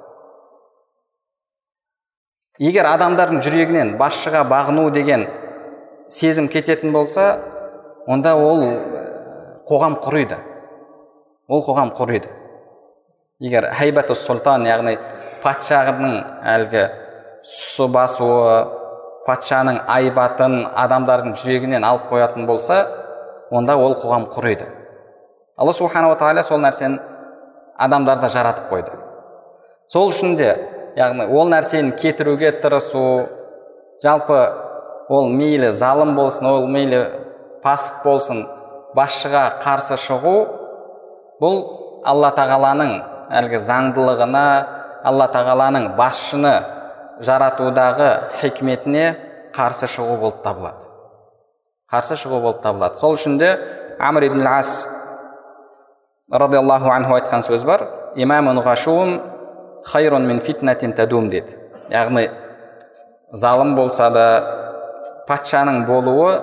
Егер 2.63 2.87
адамдардың 2.87 3.43
жүрегінен 3.43 3.97
басшыға 3.99 4.45
бағыну 4.47 4.87
деген 4.95 5.27
сезім 6.09 6.49
кететін 6.49 6.93
болса 6.93 7.41
онда 8.07 8.37
ол 8.37 8.63
қоғам 9.69 9.97
құриды 10.05 10.39
ол 11.49 11.65
қоғам 11.67 11.91
құриды 11.99 12.31
егер 13.41 13.71
хайбату 13.75 14.15
сұлтан 14.15 14.69
яғни 14.69 14.95
патшаның 15.43 16.15
әлгі 16.55 16.85
сұсы 17.43 17.89
басуы 17.93 18.55
патшаның 19.27 19.81
айбатын 19.97 20.61
адамдардың 20.85 21.35
жүрегінен 21.41 21.85
алып 21.85 22.07
қоятын 22.13 22.47
болса 22.47 22.79
онда 23.55 23.77
ол 23.79 23.95
қоғам 23.95 24.27
құриды 24.35 24.67
алла 25.57 25.73
субханала 25.73 26.17
тағала 26.19 26.43
сол 26.43 26.59
нәрсені 26.63 26.99
адамдарда 27.79 28.29
жаратып 28.29 28.71
қойды. 28.71 28.95
Сол 29.89 30.11
үшін 30.11 30.37
де 30.39 30.51
яғни 30.99 31.27
ол 31.31 31.51
нәрсені 31.53 31.95
кетіруге 31.99 32.53
тырысу 32.63 33.27
жалпы 34.03 34.39
ол 35.09 35.29
мейлі 35.31 35.71
залым 35.73 36.15
болсын 36.17 36.49
ол 36.51 36.69
мейлі 36.71 37.05
пасық 37.65 38.03
болсын 38.05 38.45
басшыға 38.97 39.45
қарсы 39.63 39.99
шығу 40.01 40.37
бұл 41.43 41.61
алла 42.07 42.31
тағаланың 42.37 42.97
әлгі 43.41 43.61
заңдылығына 43.69 44.47
алла 45.05 45.29
тағаланың 45.35 45.93
басшыны 45.99 46.55
жаратудағы 47.21 48.11
хикметіне 48.41 49.07
қарсы 49.55 49.87
шығу 49.91 50.19
болып 50.19 50.43
табылады. 50.43 50.94
Қарсы 51.95 52.19
шығу 52.19 52.41
болып 52.43 52.63
табылады. 52.63 52.99
Сол 52.99 53.15
үшін 53.15 53.39
де 53.39 53.55
амр 53.99 54.27
ибн 54.27 54.47
ас 54.47 54.89
радиаллаху 56.31 56.91
анху 56.91 57.15
айтқан 57.15 57.47
сөз 57.47 57.65
бар. 57.65 57.89
Имамун 58.17 58.63
хайрун 59.85 60.27
мин 60.27 60.41
фитнатин 60.41 60.93
тадум 60.93 61.31
деді. 61.31 61.57
Яғни 61.91 62.31
залым 63.33 63.75
болса 63.77 64.11
да 64.11 64.27
патшаның 65.29 65.85
болуы 65.87 66.41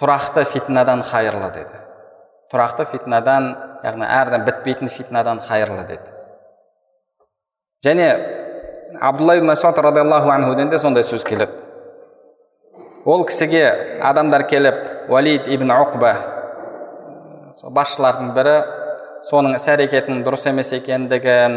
тұрақты 0.00 0.44
фитнадан 0.44 1.02
хайырлы 1.02 1.50
деді. 1.50 1.82
Тұрақты 2.52 2.86
фитнадан 2.86 3.56
яғни 3.82 4.06
әрдайым 4.06 4.46
бітпейтін 4.46 4.88
фитнадан 4.88 5.40
хайырлы 5.40 5.84
деді. 5.88 6.14
Және 7.84 8.08
абдулла 9.00 9.36
ибн 9.36 9.46
масуд 9.46 9.78
радиаллаху 9.78 10.30
анхуден 10.30 10.70
де 10.70 10.78
сондай 10.78 11.02
сөз 11.02 11.24
келеді 11.24 11.71
ол 13.04 13.24
кісіге 13.26 13.98
адамдар 14.02 14.44
келіп 14.46 15.10
уалид 15.10 15.48
ибн 15.50 15.72
уқба 15.74 16.12
басшылардың 17.74 18.30
бірі 18.36 18.56
соның 19.26 19.56
іс 19.58 19.66
әрекетінің 19.72 20.22
дұрыс 20.26 20.46
емес 20.50 20.70
екендігін 20.76 21.56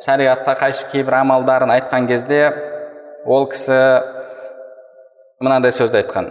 шариғатқа 0.00 0.54
қайшы 0.62 0.88
кейбір 0.92 1.18
амалдарын 1.20 1.72
айтқан 1.76 2.08
кезде 2.08 2.40
ол 3.26 3.44
кісі 3.52 3.76
мынандай 5.40 5.72
сөзді 5.72 6.00
айтқан. 6.00 6.30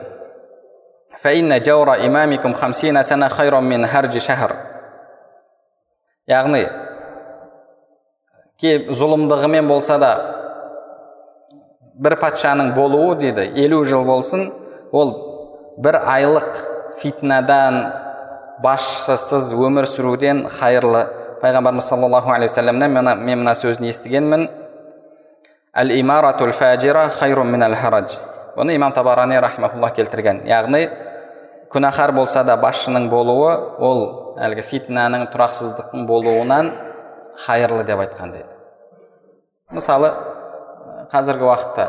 Яғни 6.30 6.66
зұлымдығымен 8.90 9.68
болса 9.68 9.98
да 10.02 10.12
бір 12.00 12.16
патшаның 12.22 12.74
болуы 12.76 13.16
дейді 13.20 13.50
елу 13.60 13.84
жыл 13.86 14.06
болсын 14.08 14.50
ол 14.96 15.12
бір 15.84 16.00
айлық 16.00 16.62
фитнадан 17.00 17.82
басшысыз 18.64 19.52
өмір 19.56 19.88
сүруден 19.88 20.46
хайырлы. 20.60 21.06
Пайғамбарымыз 21.40 21.88
саллаллаху 21.88 22.34
алейхи 22.34 22.52
уассаламнан 22.52 22.92
мен 23.24 23.40
мына 23.44 23.54
сөзін 23.56 23.88
естігенмін. 23.88 24.50
Әл 25.72 25.94
имаратул 25.96 26.52
фәжира 26.52 27.08
хайрун 27.20 27.56
харадж 27.76 28.18
бұны 28.58 28.76
имам 28.76 28.92
табарани 28.92 29.40
рахмаулла 29.40 29.92
келтірген. 29.96 30.42
Яғни 30.48 30.90
күнәһар 31.72 32.12
болса 32.12 32.44
да 32.44 32.58
басшының 32.58 33.08
болуы 33.10 33.54
ол 33.80 34.36
әлгі 34.40 34.66
фитнаның 34.68 35.30
тұрақсыздықтың 35.32 36.06
болуынан 36.08 36.74
хайырлы 37.46 37.84
деп 37.84 38.00
айтқан 38.00 38.34
дейді. 38.34 38.52
Мысалы 39.72 40.12
қазіргі 41.12 41.48
уақытта 41.48 41.86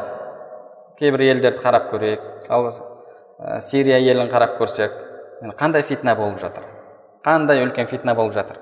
кейбір 0.98 1.24
елдерді 1.28 1.62
қарап 1.62 1.90
көрейік. 1.92 2.22
Мысалы 2.40 3.60
сирия 3.60 3.98
елін 4.00 4.30
қарап 4.32 4.58
көрсек 4.60 4.96
қандай 5.58 5.82
фитна 5.82 6.14
болып 6.16 6.40
жатыр? 6.40 6.64
Қандай 7.24 7.62
үлкен 7.64 7.88
фитна 7.88 8.14
болып 8.14 8.34
жатыр? 8.34 8.58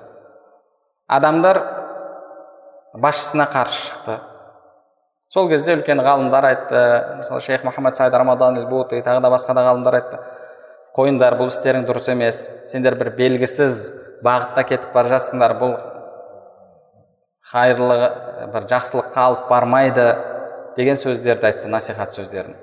Адамдар 1.07 1.61
басшысына 2.93 3.47
қарсы 3.51 3.87
шықты. 3.87 4.19
Сол 5.29 5.49
кезде 5.49 5.75
үлкен 5.77 6.01
ғалымдар 6.01 6.45
айтты 6.49 6.83
мысалы 7.19 7.41
шейх 7.41 7.63
мұхаммад 7.67 7.95
сайд 7.95 8.13
рамадан 8.13 8.55
тағы 8.55 9.21
да 9.21 9.29
басқа 9.29 9.53
да 9.53 9.65
ғалымдар 9.67 9.99
айтты 9.99 10.19
қойыңдар 10.97 11.37
бұл 11.37 11.51
істерің 11.51 11.85
дұрыс 11.85 12.09
емес 12.11 12.39
сендер 12.65 12.95
бір 12.97 13.11
белгісіз 13.17 13.75
бағытта 14.25 14.63
кетіп 14.65 14.93
бара 14.93 15.13
жатсыңдар 15.13 15.53
бұл 15.59 15.75
қайырлы 17.51 17.97
бір 18.53 18.65
жақсылыққа 18.73 19.25
алып 19.27 19.45
бармайды 19.51 20.07
деген 20.79 20.95
сөздерді 20.95 21.49
айтты 21.49 21.67
насихат 21.67 22.13
сөздерін. 22.15 22.55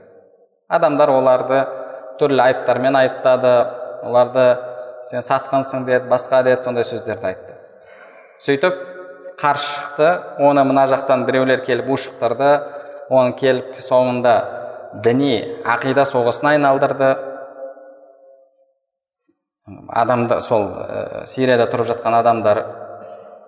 Адамдар 0.72 1.12
оларды 1.12 1.61
түрлі 2.20 2.40
айыптармен 2.46 2.96
айыптады 2.96 3.52
оларды 4.09 4.46
сен 5.05 5.20
сатқынсың 5.20 5.85
деді 5.85 6.09
басқа 6.09 6.40
деді 6.46 6.64
сондай 6.64 6.87
сөздерді 6.88 7.29
айтты. 7.29 7.59
Сөйтіп 8.40 8.81
қарсы 9.37 9.68
шықты 9.68 10.09
оны 10.40 10.64
мына 10.64 10.87
жақтан 10.88 11.26
біреулер 11.29 11.61
келіп 11.66 11.92
ушықтырды 11.92 12.50
оны 13.12 13.37
келіп 13.37 13.76
соңында 13.85 14.35
діни 15.05 15.37
ақида 15.76 16.09
соғысына 16.09 16.57
айналдырды. 16.57 17.12
Адамда 19.92 20.40
сол 20.40 20.70
ә, 20.72 21.26
сирияда 21.26 21.68
тұрып 21.68 21.90
жатқан 21.92 22.16
адамдар 22.16 22.64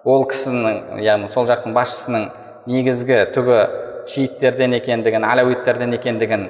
ол 0.04 0.26
кісінің 0.28 0.98
яғни 1.00 1.28
сол 1.30 1.46
жақтың 1.48 1.72
басшысының 1.76 2.32
негізгі 2.68 3.22
түбі 3.34 3.60
шииттерден 4.08 4.74
екендігін 4.78 5.24
алауиттерден 5.28 5.94
екендігін 5.98 6.48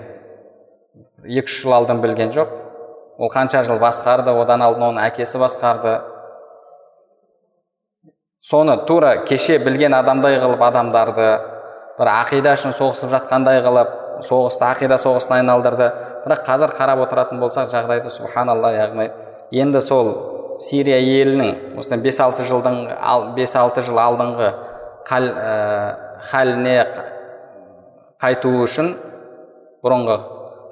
екі 1.27 1.45
үш 1.45 1.61
жыл 1.63 1.75
алдын 1.77 2.01
білген 2.03 2.33
жоқ. 2.35 2.55
Ол 3.19 3.31
қанша 3.33 3.65
жыл 3.67 3.81
басқарды 3.83 4.33
одан 4.33 4.63
алдын 4.63 4.89
оның 4.91 5.03
әкесі 5.09 5.41
басқарды. 5.43 5.99
Соны 8.41 8.77
тура 8.87 9.25
кеше 9.27 9.59
білген 9.59 9.95
адамдай 9.99 10.39
қылып 10.41 10.63
адамдарды 10.69 11.29
бір 11.99 12.13
ақида 12.15 12.55
үшін 12.55 12.77
соғысып 12.79 13.11
жатқандай 13.17 13.61
қылып 13.67 13.95
соғысты 14.25 14.69
ақида 14.71 14.99
соғысына 15.03 15.43
айналдырды. 15.43 15.91
Бірақ 16.25 16.47
қазір 16.47 16.73
қарап 16.79 17.03
отыратын 17.05 17.43
болсақ 17.43 17.73
жағдайды 17.75 18.11
субханалла 18.15 18.73
яғни 18.77 19.11
енді 19.51 19.81
сол 19.83 20.13
сирия 20.63 20.99
елінің 21.01 21.79
осыдан 21.79 22.03
бес 22.03 22.19
алты 22.21 22.47
жылдың 22.47 22.81
бес 23.37 23.55
алты 23.57 23.83
жыл 23.87 23.99
алдыңғы 24.03 24.49
қал, 25.09 25.29
ә, 25.29 25.97
халіне 26.31 26.79
қайту 28.19 28.51
үшін 28.65 28.95
бұрынғы 29.85 30.17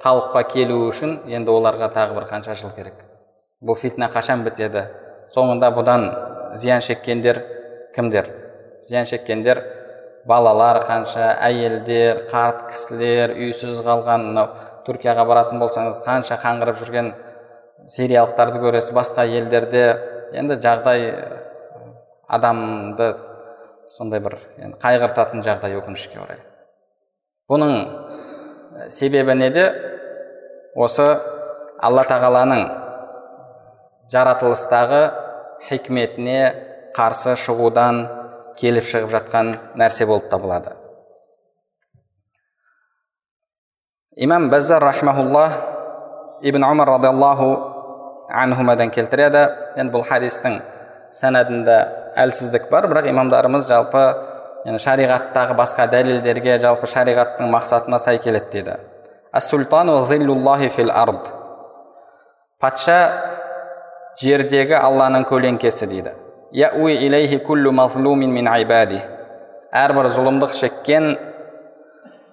қалыпқа 0.03 0.41
келу 0.51 0.81
үшін 0.89 1.13
енді 1.31 1.53
оларға 1.53 1.87
тағы 1.95 2.17
бір 2.17 2.25
қанша 2.27 2.55
жыл 2.59 2.73
керек. 2.75 2.97
Бұл 3.63 3.77
фитна 3.79 4.09
қашан 4.11 4.43
бітеді? 4.43 4.83
Соңында 5.31 5.69
бұдан 5.75 6.03
зиян 6.59 6.83
шеккендер 6.83 7.39
кімдер? 7.95 8.27
Зиян 8.83 9.07
шеккендер 9.07 9.61
балалар 10.27 10.81
қанша 10.83 11.29
әйелдер 11.47 12.25
қарт 12.27 12.67
кісілер 12.73 13.33
үйсіз 13.37 13.79
қалған 13.85 14.27
мынау 14.27 14.51
түркияға 14.87 15.23
баратын 15.27 15.63
болсаңыз 15.63 16.01
қанша 16.03 16.37
қаңғырып 16.43 16.81
жүрген 16.83 17.13
сириялықтарды 17.87 18.59
көресіз 18.59 18.91
басқа 18.95 19.23
елдерде. 19.23 19.85
Енді 20.35 20.59
жағдай 20.59 21.13
адамды 22.27 23.13
сондай 23.87 24.19
бір 24.19 24.37
енді 24.59 24.75
қайғыртатын 24.83 25.47
жағдай 25.47 25.79
өкінішке 25.79 26.19
орай. 26.19 26.43
Бұның 27.47 28.89
себебі 28.91 29.35
неде? 29.39 29.67
Осы 30.75 31.05
алла 31.81 32.03
тағаланың 32.07 32.65
жаратылыстағы 34.11 34.99
хикметіне 35.69 36.41
қарсы 36.97 37.37
шығудан 37.39 38.03
келіп 38.59 38.85
шығып 38.89 39.13
жатқан 39.15 39.53
нәрсе 39.79 40.05
болып 40.09 40.29
табылады. 40.31 40.75
Имам 44.17 44.49
бәззар 44.51 44.83
рахмаулла 44.83 45.47
ибн 46.41 46.63
умар 46.65 46.89
радиаллаху 46.97 47.51
анхумадан 48.29 48.91
келтіреді. 48.91 49.43
Енді 49.77 49.93
бұл 49.93 50.05
хадистің 50.07 50.59
сәнәдінде 51.15 51.77
әлсіздік 52.17 52.67
бар 52.71 52.89
бірақ 52.89 53.07
имамдарымыз 53.11 53.67
жалпы 53.69 54.03
yani 54.65 54.79
шариғаттағы 54.81 55.55
басқа 55.57 55.87
дәлелдерге 55.91 56.57
жалпы 56.59 56.87
шариғаттың 56.89 57.51
мақсатына 57.53 57.99
сай 57.99 58.17
келеді 58.17 58.49
дейді. 58.51 58.77
Ард. 60.91 61.33
Патша 62.59 62.99
жердегі 64.17 64.73
алланың 64.79 65.27
көлеңкесі 65.29 65.87
дейді. 65.87 66.13
Әрбір 69.77 70.07
зұлымдық 70.09 70.53
шеккен 70.55 71.17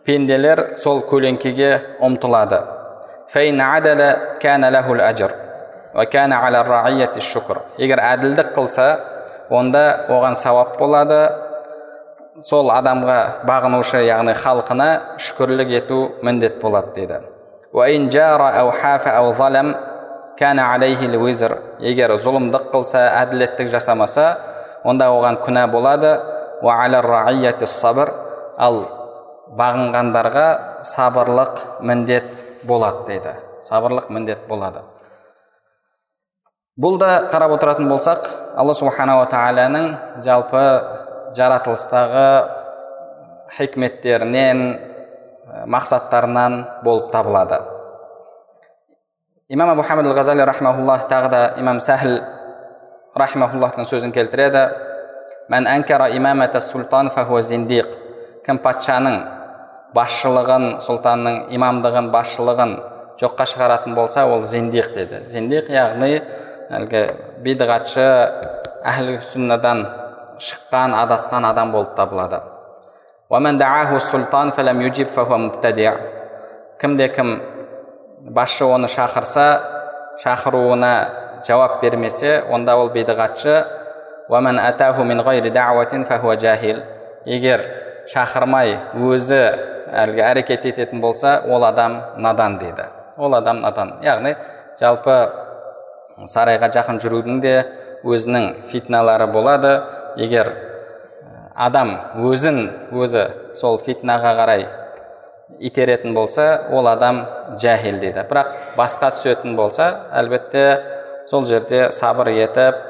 пенделер 0.06 0.76
сол 0.78 1.02
көлеңкеге 1.10 1.98
ұмтылады. 2.00 2.62
Егер 7.78 8.00
әділдік 8.02 8.54
қылса 8.54 8.87
онда 9.50 10.06
оған 10.08 10.34
сауап 10.38 10.78
болады 10.78 11.18
сол 12.42 12.70
адамға 12.75 13.47
бағынушы 13.47 14.01
яғни 14.03 14.35
халқына 14.35 14.88
шүкірлік 15.23 15.70
ету 15.79 15.99
міндет 16.23 16.61
болады 16.62 16.90
дейді. 16.97 17.20
Егер 21.85 22.14
зұлымдық 22.18 22.70
қылса 22.73 23.05
әділеттік 23.23 23.68
жасамаса 23.70 24.38
онда 24.85 25.11
оған 25.14 25.38
күнә 25.42 25.66
болады. 25.70 26.18
Ал 28.57 28.77
бағынғандарға 29.59 30.49
сабырлық 30.87 31.62
міндет 31.83 32.25
болады 32.64 33.07
дейді. 33.09 33.35
Сабырлық 33.62 34.11
міндет 34.11 34.47
болады. 34.49 34.83
Бұл 36.79 36.99
да 36.99 37.29
қарап 37.31 37.55
отыратын 37.55 37.88
болсақ 37.90 38.27
алла 38.59 38.75
субханала 38.75 39.27
тағаланың 39.31 39.90
жалпы 40.27 40.62
жаратылыстағы 41.37 42.27
хикметтерінен 43.57 44.64
мақсаттарынан 45.70 46.61
болып 46.85 47.11
табылады. 47.12 47.61
Имам 49.49 49.75
абу 49.75 49.83
ғазали 49.83 50.44
рахмауллах 50.47 51.09
тағы 51.11 51.31
да 51.31 51.42
имам 51.61 51.81
сәхіл 51.81 52.20
рахмауллахтың 53.14 53.87
сөзін 53.87 54.12
келтіреді. 54.12 54.64
Мән 55.53 55.68
султан 56.61 57.11
зиндиқ 57.42 57.90
кім 58.47 58.59
патшаның 58.64 59.18
басшылығын 59.94 60.64
сұлтанның 60.85 61.37
имамдығын 61.55 62.11
басшылығын 62.11 62.73
жоққа 63.20 63.47
шығаратын 63.53 63.94
болса 63.94 64.25
ол 64.27 64.42
зиндиқ 64.42 64.94
деді. 64.94 65.20
Зиндиқ 65.29 65.70
яғни 65.70 66.23
әлгі 66.75 67.05
бидғатшы 67.44 68.07
әхлі 68.85 69.20
сүннадан 69.23 69.85
шыққан 70.38 70.94
адасқан 70.99 71.44
адам 71.49 71.73
болып 71.73 71.94
табылады. 71.97 72.40
Кімде 76.81 77.09
кім 77.09 77.40
басшы 78.20 78.64
оны 78.64 78.88
шақырса 78.88 79.47
шақыруына 80.23 80.92
жауап 81.47 81.81
бермесе 81.81 82.42
онда 82.51 82.77
ол 82.77 82.90
бидғатшы 82.90 83.64
егер 87.25 87.62
шақырмай 88.12 88.77
өзі 88.94 89.40
әлгі 89.94 90.23
әрекет 90.27 90.66
ететін 90.68 91.01
болса 91.01 91.38
ол 91.49 91.64
адам 91.64 92.01
надан 92.16 92.59
дейді. 92.59 92.88
Ол 93.16 93.35
адам 93.35 93.61
надан. 93.62 93.94
Яғни 94.03 94.35
жалпы 94.81 95.14
сарайға 96.27 96.68
жақын 96.75 97.01
жүрудің 97.01 97.40
де 97.40 97.55
өзінің 98.05 98.51
фитналары 98.68 99.27
болады 99.33 99.75
егер 100.16 100.50
адам 101.55 101.94
өзін 102.18 102.66
өзі 102.92 103.29
сол 103.55 103.79
фитнаға 103.79 104.35
қарай 104.38 104.66
итеретін 105.59 106.14
болса 106.14 106.66
ол 106.72 106.88
адам 106.88 107.24
жәһил 107.61 108.00
дейді. 108.03 108.24
Бірақ 108.29 108.77
басқа 108.79 109.12
түсетін 109.14 109.57
болса 109.57 110.09
әлбетте 110.12 110.64
сол 111.31 111.46
жерде 111.46 111.90
сабыр 111.92 112.33
етіп 112.35 112.81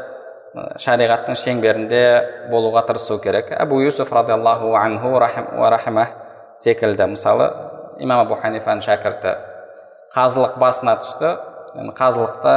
шариғаттың 0.80 1.36
шеңберінде 1.38 2.02
болуға 2.50 2.84
тырысу 2.88 3.18
керек. 3.22 3.50
Әбу 3.52 3.80
юсуф 3.82 4.12
радиаллаху 4.12 4.74
анху 4.78 5.18
рахима 5.18 6.06
секілді. 6.56 7.10
Мысалы 7.16 7.50
имам 7.98 8.24
абу 8.24 8.38
ханифаның 8.38 8.84
шәкірті 8.86 9.34
қазылық 10.14 10.56
басына 10.62 10.96
түсті. 11.02 11.34
Қазылықта 11.98 12.54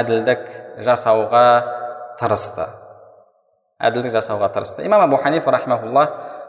әділдік 0.00 0.44
жасауға 0.82 1.46
тырысты. 2.18 2.66
Әділдік 3.78 4.12
жасауға 4.12 4.50
тырысты. 4.54 4.84
Имам 4.86 5.04
абу 5.06 5.16
ханифа 5.16 5.52
рахмаулла 5.54 6.04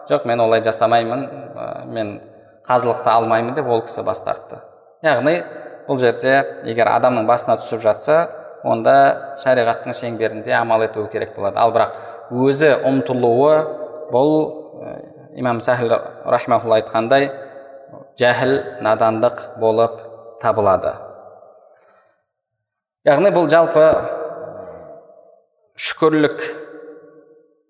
жоқ 0.10 0.26
мен 0.26 0.42
олай 0.42 0.64
жасамаймын 0.66 1.26
мен 1.94 2.20
қазылықты 2.68 3.10
алмаймын 3.14 3.54
деп 3.56 3.68
ол 3.70 3.84
кісі 3.86 4.04
бас 4.04 4.22
тартты. 4.26 4.62
Яғни 5.06 5.44
бұл 5.88 6.00
жерде 6.02 6.64
егер 6.66 6.90
адамның 6.90 7.28
басына 7.30 7.58
түсіп 7.62 7.84
жатса 7.86 8.18
онда 8.64 9.36
шариғаттың 9.44 9.94
шеңберінде 9.96 10.54
амал 10.58 10.84
етуі 10.86 11.10
керек 11.12 11.36
болады. 11.36 11.58
Ал 11.58 11.74
бірақ 11.74 11.94
өзі 12.34 12.74
ұмтылуы 12.86 13.54
бұл 14.12 14.34
имам 15.38 15.62
сәхіл 15.62 15.94
рахмаулла 16.26 16.82
айтқандай 16.82 17.30
жәһіл 18.20 18.82
надандық 18.84 19.46
болып 19.62 20.02
табылады. 20.42 20.96
Яғни 23.08 23.32
бұл 23.32 23.48
жалпы 23.50 23.86
шүкірлік 25.80 26.44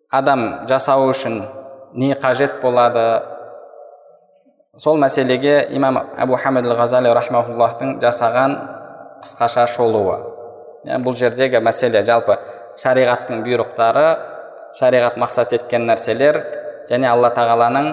адам 0.10 0.66
жасау 0.68 1.10
үшін 1.12 1.44
не 1.94 2.14
қажет 2.18 2.60
болады? 2.62 3.22
Сол 4.78 4.98
мәселеге 4.98 5.68
имам 5.76 6.00
әбу 6.18 6.38
хамид 6.40 6.66
ғазали 6.66 7.12
рахмауллахтың 7.14 8.00
жасаған 8.02 8.56
қысқаша 9.22 9.68
шолуы. 9.70 10.18
Бұл 11.04 11.18
жердегі 11.20 11.62
мәселе 11.62 12.02
жалпы 12.08 12.40
шариғаттың 12.82 13.44
бұйрықтары 13.46 14.08
шариғат 14.80 15.20
мақсат 15.22 15.54
еткен 15.58 15.86
нәрселер 15.90 16.40
және 16.90 17.10
алла 17.12 17.30
тағаланың 17.36 17.92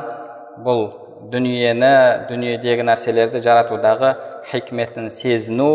бұл 0.65 0.87
дүниені 1.33 1.93
дүниедегі 2.31 2.87
нәрселерді 2.87 3.43
жаратудағы 3.45 4.15
хикметін 4.53 5.11
сезіну 5.11 5.71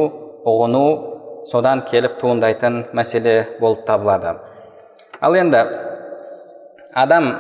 ұғыну 0.48 0.86
содан 1.52 1.84
келіп 1.86 2.18
туындайтын 2.22 2.86
мәселе 2.98 3.44
болып 3.60 3.86
табылады. 3.86 4.38
Ал 5.22 5.36
енді 5.36 5.66
адам 6.94 7.32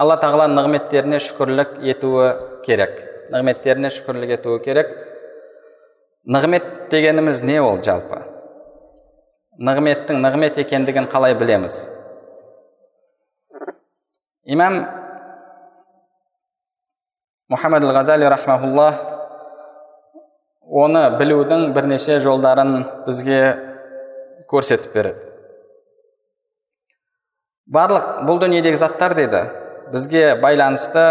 алла 0.00 0.16
тағала 0.18 0.46
нығметтеріне 0.50 1.20
шүкірлік 1.22 1.76
етуі 1.94 2.30
керек. 2.66 3.02
Нығметтеріне 3.32 3.90
шүкірлік 3.94 4.34
етуі 4.38 4.62
керек. 4.64 4.90
Нығмет 6.24 6.88
дегеніміз 6.90 7.42
не 7.44 7.60
ол 7.60 7.78
жалпы? 7.84 8.22
Нығметтің 9.60 10.18
нығмет 10.24 10.58
екендігін 10.58 11.06
қалай 11.12 11.36
білеміз? 11.38 11.84
Имам 14.44 14.80
мұхаммад 17.52 17.84
ғазали 17.94 18.26
рахмаулла 18.32 18.88
оны 20.64 21.04
білудің 21.20 21.70
бірнеше 21.76 22.18
жолдарын 22.24 22.82
бізге 23.06 23.38
көрсетіп 24.50 24.92
береді. 24.96 25.33
Барлық 27.66 28.24
бұл 28.28 28.40
дүниедегі 28.42 28.76
заттар 28.76 29.14
деді 29.16 29.40
бізге 29.92 30.34
байланысты 30.42 31.04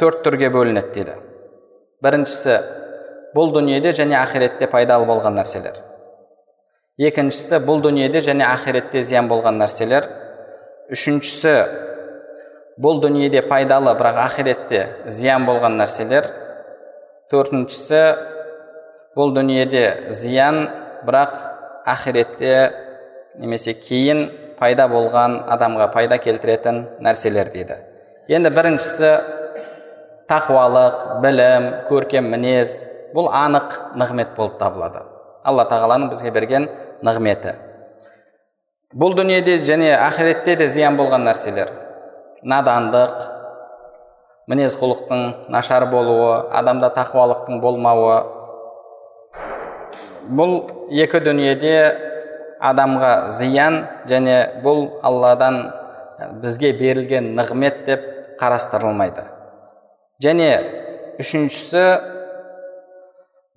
төрт 0.00 0.22
түрге 0.24 0.48
бөлінеді 0.52 0.94
дейді. 0.94 1.16
Біріншісі 2.00 2.56
бұл 3.36 3.52
дүниеде 3.52 3.92
және 3.96 4.16
ақиретте 4.20 4.68
пайдалы 4.70 5.06
болған 5.08 5.36
нәрселер. 5.36 5.76
Екіншісі 7.00 7.60
бұл 7.66 7.82
дүниеде 7.84 8.24
және 8.24 8.46
ақиретте 8.48 9.02
зиян 9.04 9.28
болған 9.28 9.60
нәрселер. 9.60 10.08
Үшіншісі 10.90 11.54
бұл 12.80 13.02
дүниеде 13.04 13.44
пайдалы 13.44 13.92
бірақ 13.98 14.24
ақиретте 14.24 14.86
зиян 15.06 15.44
болған 15.48 15.76
нәрселер. 15.82 16.32
Төртіншісі 17.30 18.02
бұл 19.16 19.34
дүниеде 19.36 19.84
зиян 20.16 20.64
бірақ 21.04 21.36
ақиретте 21.84 22.70
немесе 23.38 23.74
кейін 23.76 24.30
пайда 24.60 24.86
болған 24.92 25.40
адамға 25.50 25.88
пайда 25.94 26.18
келтіретін 26.20 26.82
нәрселер 27.00 27.48
дейді. 27.52 27.78
Енді 28.28 28.52
біріншісі 28.54 29.12
тақуалық 30.30 31.06
білім 31.24 31.70
көркем 31.88 32.28
мінез 32.30 32.76
бұл 33.16 33.30
анық 33.34 33.74
нығмет 33.98 34.36
болып 34.36 34.60
табылады. 34.60 35.02
Алла 35.42 35.64
тағаланың 35.70 36.12
бізге 36.12 36.30
берген 36.30 36.68
нығметі. 37.02 37.56
Бұл 38.94 39.16
дүниеде 39.16 39.56
және 39.64 39.94
ақиретте 39.96 40.56
де 40.60 40.68
зиян 40.68 40.96
болған 40.98 41.24
нәрселер. 41.26 41.72
Надандық 42.42 43.24
мінез 44.50 44.76
құлықтың 44.78 45.50
нашар 45.52 45.86
болуы 45.90 46.50
адамда 46.60 46.92
тақуалықтың 46.94 47.60
болмауы. 47.62 48.20
Бұл 50.30 50.54
екі 50.90 51.20
дүниеде 51.24 52.09
адамға 52.60 53.12
зиян 53.32 53.84
және 54.08 54.62
бұл 54.64 54.86
алладан 55.02 55.60
бізге 56.42 56.72
берілген 56.76 57.32
нығмет 57.36 57.84
деп 57.86 58.06
қарастырылмайды. 58.40 59.24
Және 60.20 60.48
үшіншісі 61.20 61.84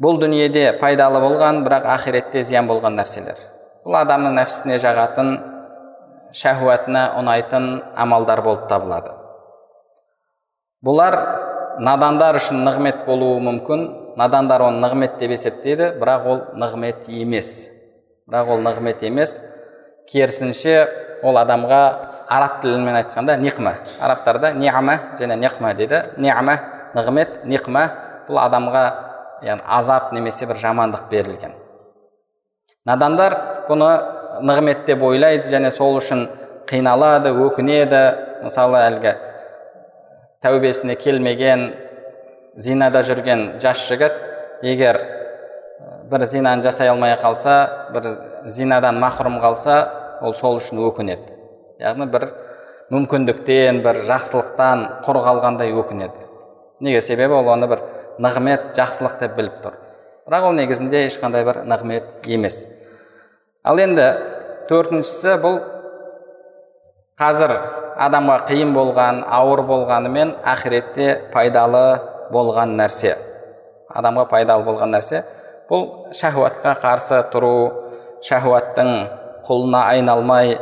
бұл 0.03 0.19
дүниеде 0.21 0.69
пайдалы 0.79 1.19
болған 1.23 1.63
бірақ 1.65 1.89
ақиретте 1.97 2.43
зиян 2.43 2.67
болған 2.67 2.95
нәрселер. 2.99 3.39
Бұл 3.83 3.99
адамның 3.99 4.37
нәпсісіне 4.39 4.79
жағатын 4.83 5.33
шәһуатына 6.39 7.09
ұнайтын 7.19 7.67
амалдар 7.99 8.41
болып 8.45 8.69
табылады. 8.71 9.11
Бұлар 10.83 11.19
надандар 11.83 12.39
үшін 12.39 12.63
нығмет 12.65 13.03
болуы 13.07 13.43
мүмкін 13.43 13.85
надандар 14.19 14.63
оны 14.65 14.81
нығмет 14.83 15.19
деп 15.19 15.35
есептейді 15.35 15.93
бірақ 15.99 16.27
ол 16.31 16.41
нығмет 16.59 17.07
емес. 17.11 17.69
Бірақ 18.28 18.49
ол 18.53 18.63
нығмет 18.63 19.03
емес. 19.07 19.41
Керісінше 20.11 20.88
ол 21.24 21.38
адамға 21.39 21.82
араб 22.28 22.61
тілімен 22.61 22.95
айтқанда 23.01 23.38
ниқма 23.39 23.76
арабтарда 23.99 24.53
ниама 24.53 24.99
және 25.19 25.38
неқма 25.39 25.74
дейді. 25.76 26.03
Ниама 26.17 26.57
нығмет 26.95 27.43
ниқма 27.45 27.88
бұл 28.28 28.39
адамға 28.43 28.84
яғни 29.43 29.63
азап 29.67 30.11
немесе 30.13 30.47
бір 30.47 30.59
жамандық 30.61 31.07
берілген. 31.11 31.53
Надандар 32.86 33.38
бұны 33.69 33.89
нығмет 34.43 34.86
деп 34.88 35.03
ойлайды 35.03 35.49
және 35.51 35.71
сол 35.71 35.97
үшін 35.99 36.28
қиналады 36.67 37.32
өкінеді. 37.32 38.03
Мысалы 38.43 38.80
әлгі 38.84 39.13
тәубесіне 40.43 40.97
келмеген 40.99 41.69
зинада 42.59 43.03
жүрген 43.07 43.53
жас 43.63 43.86
жігіт 43.88 44.17
егер 44.67 44.99
бір 46.11 46.25
зинаны 46.25 46.63
жасай 46.63 46.89
алмай 46.89 47.15
қалса 47.19 47.89
бір 47.93 48.09
зинадан 48.45 48.99
махрұм 49.01 49.39
қалса 49.43 49.77
ол 50.21 50.35
сол 50.35 50.59
үшін 50.59 50.81
өкінеді. 50.87 51.33
Яғни 51.81 52.07
бір 52.11 52.27
мүмкіндіктен 52.93 53.81
бір 53.83 54.03
жақсылықтан 54.07 54.85
құр 55.05 55.19
қалғандай 55.25 55.73
өкінеді. 55.73 56.27
Неге? 56.79 57.01
Себебі 57.01 57.39
ол 57.39 57.49
оны 57.53 57.67
бір 57.71 57.83
нығмет 58.19 58.73
жақсылық 58.77 59.19
деп 59.21 59.35
біліп 59.37 59.59
тұр. 59.63 59.77
Бірақ 60.27 60.49
ол 60.49 60.57
негізінде 60.57 61.05
ешқандай 61.07 61.45
бір 61.47 61.63
нығмет 61.67 62.27
емес. 62.27 62.65
Ал 63.63 63.79
енді 63.79 64.07
төртіншісі 64.69 65.37
бұл 65.43 65.61
қазір 67.19 67.55
адамға 68.03 68.39
қиын 68.49 68.73
болған 68.75 69.23
ауыр 69.27 69.63
болғанымен 69.67 70.35
ақиретте 70.53 71.29
пайдалы 71.33 71.85
болған 72.33 72.75
нәрсе. 72.79 73.15
Адамға 73.93 74.27
пайдалы 74.31 74.65
болған 74.67 74.95
нәрсе 74.95 75.23
бұл 75.70 76.14
шахуатқа 76.16 76.76
қарсы 76.82 77.20
тұру 77.34 77.55
шахуаттың 78.26 78.91
құлына 79.47 79.82
айналмай 79.93 80.57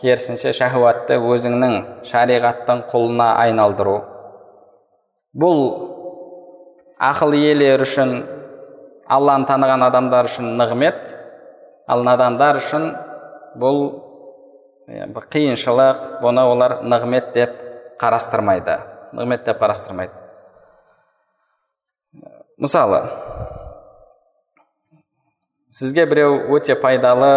керісінше 0.00 0.52
шахуатты 0.54 1.18
өзіңнің 1.18 2.04
шариғаттың 2.06 2.84
құлына 2.90 3.28
айналдыру. 3.42 3.96
Бұл 5.38 5.62
ақыл 7.02 7.34
иелері 7.38 7.86
үшін 7.86 8.14
алланы 9.10 9.48
таныған 9.50 9.86
адамдар 9.88 10.30
үшін 10.30 10.54
нығмет 10.58 11.14
ал 11.90 12.04
надандар 12.06 12.60
үшін 12.62 12.90
бұл 13.58 13.82
қиыншылық 14.88 16.20
бұны 16.22 16.46
олар 16.48 16.78
нығмет 16.82 17.34
деп 17.34 17.58
қарастырмайды. 18.00 18.78
Нығмет 19.12 19.44
деп 19.46 19.60
қарастырмайды. 19.62 20.14
Мысалы 22.58 23.02
сізге 25.70 26.06
біреу 26.08 26.36
өте 26.56 26.72
пайдалы 26.80 27.32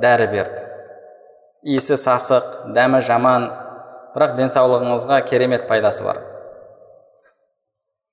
дәрі 0.00 0.28
берді 0.32 0.62
иісі 1.68 1.98
сасық 2.00 2.70
дәмі 2.72 3.02
жаман 3.04 3.50
бірақ 4.14 4.38
денсаулығыңызға 4.38 5.18
керемет 5.28 5.66
пайдасы 5.68 6.06
бар 6.06 6.22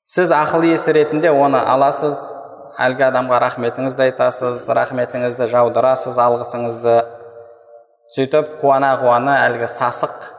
сіз 0.04 0.34
ақыл 0.36 0.68
иесі 0.68 0.92
ретінде 0.98 1.32
оны 1.32 1.62
аласыз 1.62 2.20
әлгі 2.84 3.06
адамға 3.08 3.40
рахметіңізді 3.46 4.10
айтасыз 4.10 4.66
рахметіңізді 4.76 5.48
жаудырасыз 5.56 6.20
алғысыңызды 6.20 6.98
сөйтіп 8.12 8.58
қуана 8.60 8.92
қуана 9.00 9.38
әлгі 9.46 9.72
сасық 9.72 10.30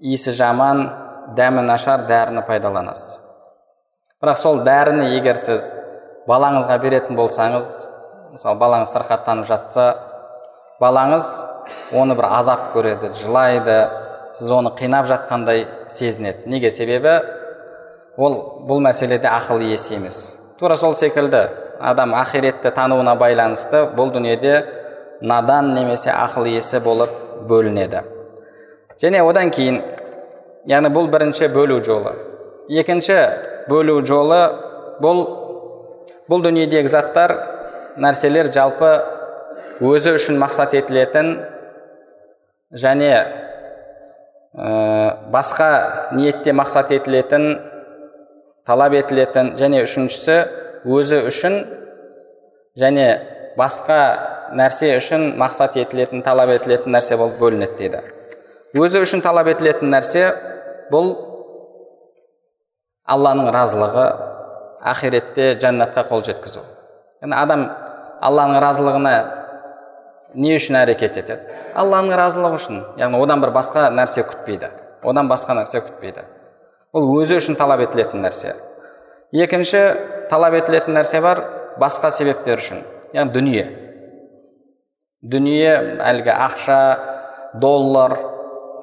иісі 0.00 0.32
жаман 0.40 0.86
дәмі 1.36 1.68
нашар 1.68 2.08
дәріні 2.08 2.48
пайдаланасыз 2.48 3.20
бірақ 4.24 4.40
сол 4.40 4.64
дәріні 4.64 5.12
егер 5.18 5.36
сіз 5.36 5.74
балаңызға 6.28 6.76
беретін 6.82 7.16
болсаңыз 7.18 7.70
мысалы 8.34 8.58
балаңыз 8.60 8.92
сырқаттанып 8.94 9.48
жатса 9.48 9.86
балаңыз 10.80 11.26
оны 11.96 12.16
бір 12.18 12.28
азап 12.40 12.70
көреді 12.74 13.12
жылайды 13.20 13.78
сіз 14.32 14.50
оны 14.54 14.70
қинап 14.78 15.08
жатқандай 15.10 15.66
сезінеді. 15.88 16.46
Неге? 16.46 16.70
Себебі 16.70 17.18
ол 18.16 18.36
бұл 18.68 18.82
мәселеде 18.84 19.28
ақыл 19.30 19.62
иесі 19.64 19.96
емес. 19.96 20.38
Тура 20.58 20.76
сол 20.76 20.94
секілді 20.94 21.48
адам 21.80 22.14
ақиретті 22.14 22.70
тануына 22.76 23.16
байланысты 23.18 23.86
бұл 23.96 24.12
дүниеде 24.14 24.60
надан 25.20 25.74
немесе 25.74 26.12
ақыл 26.12 26.48
иесі 26.50 26.80
болып 26.84 27.10
бөлінеді. 27.48 28.04
Және 29.00 29.22
одан 29.24 29.50
кейін 29.50 29.80
яғни 30.68 30.92
бұл 30.92 31.08
бірінші 31.10 31.48
бөлу 31.54 31.80
жолы. 31.84 32.12
Екінші 32.68 33.18
бөлу 33.68 34.00
жолы 34.06 34.40
бұл 35.00 35.24
бұл 36.30 36.44
дүниедегі 36.44 36.86
заттар 36.90 37.32
нәрселер 37.98 38.52
жалпы 38.54 38.90
өзі 39.82 40.14
үшін 40.14 40.38
мақсат 40.38 40.76
етілетін 40.78 41.32
және 42.84 43.10
басқа 45.34 45.70
ниетте 46.14 46.54
мақсат 46.54 46.92
етілетін 46.94 47.48
талап 48.66 48.94
етілетін 49.00 49.56
және 49.58 49.82
үшіншісі 49.88 50.38
өзі 50.86 51.24
үшін 51.32 51.58
және 52.78 53.08
басқа 53.58 53.98
нәрсе 54.54 54.94
үшін 55.00 55.32
мақсат 55.40 55.80
етілетін 55.82 56.22
талап 56.22 56.54
етілетін 56.54 56.94
нәрсе 56.94 57.18
болып 57.18 57.38
бөлінеді 57.42 57.78
дейді. 57.78 58.06
Өзі 58.78 59.02
үшін 59.02 59.22
талап 59.26 59.50
етілетін 59.50 59.90
нәрсе 59.90 60.28
бұл 60.94 61.16
алланың 63.10 63.50
разылығы 63.54 64.29
ақиретте 64.80 65.54
жәннатқа 65.60 66.06
қол 66.08 66.24
жеткізу 66.24 66.62
яғни 67.20 67.36
адам 67.36 67.66
алланың 68.24 68.60
разылығына 68.64 69.14
не 70.34 70.54
үшін 70.56 70.78
әрекет 70.80 71.18
етеді 71.20 71.58
алланың 71.78 72.16
разылығы 72.20 72.60
үшін 72.60 72.80
яғни 73.00 73.20
одан 73.20 73.42
бір 73.44 73.52
басқа 73.56 73.88
нәрсе 73.94 74.24
күтпейді 74.28 74.70
одан 75.02 75.28
басқа 75.30 75.56
нәрсе 75.58 75.82
күтпейді 75.84 76.24
бұл 76.94 77.10
өзі 77.20 77.40
үшін 77.42 77.58
талап 77.60 77.84
етілетін 77.84 78.24
нәрсе 78.24 78.54
екінші 79.44 79.82
талап 80.30 80.56
етілетін 80.62 80.96
нәрсе 80.96 81.20
бар 81.24 81.44
басқа 81.80 82.10
себептер 82.14 82.62
үшін 82.62 82.82
яғни 83.14 83.34
дүние 83.36 83.66
дүние 85.20 85.72
әлгі 86.08 86.32
ақша 86.32 86.80
доллар 87.60 88.16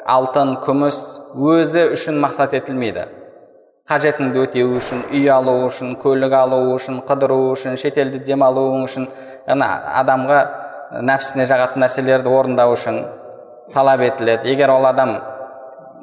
алтын 0.08 0.58
күміс 0.64 1.00
өзі 1.34 1.90
үшін 1.96 2.20
мақсат 2.24 2.54
етілмейді 2.60 3.08
қажетіңді 3.88 4.42
өтеу 4.44 4.74
үшін 4.82 5.06
үй 5.16 5.30
алу 5.32 5.54
үшін 5.70 5.94
көлік 6.02 6.34
алу 6.36 6.60
үшін 6.74 7.00
қыдыру 7.08 7.38
үшін 7.54 7.78
шетелде 7.80 8.20
демалуың 8.20 8.84
үшін 8.84 9.06
яғни 9.48 9.68
адамға 10.02 10.40
нәпсісіне 11.08 11.46
жағатын 11.48 11.86
нәрселерді 11.86 12.32
орындау 12.32 12.74
үшін 12.76 12.98
талап 13.74 14.04
етіледі. 14.04 14.50
Егер 14.52 14.74
ол 14.76 14.86
адам 14.90 15.16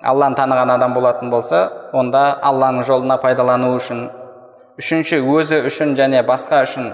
алланы 0.02 0.36
таныған 0.36 0.72
адам 0.78 0.94
болатын 0.96 1.30
болса 1.32 1.60
онда 1.92 2.38
алланың 2.40 2.88
жолына 2.88 3.18
пайдалану 3.20 3.74
үшін 3.76 4.06
үшінші 4.80 5.20
өзі 5.20 5.60
үшін 5.68 5.92
және 6.00 6.24
басқа 6.24 6.62
үшін 6.64 6.88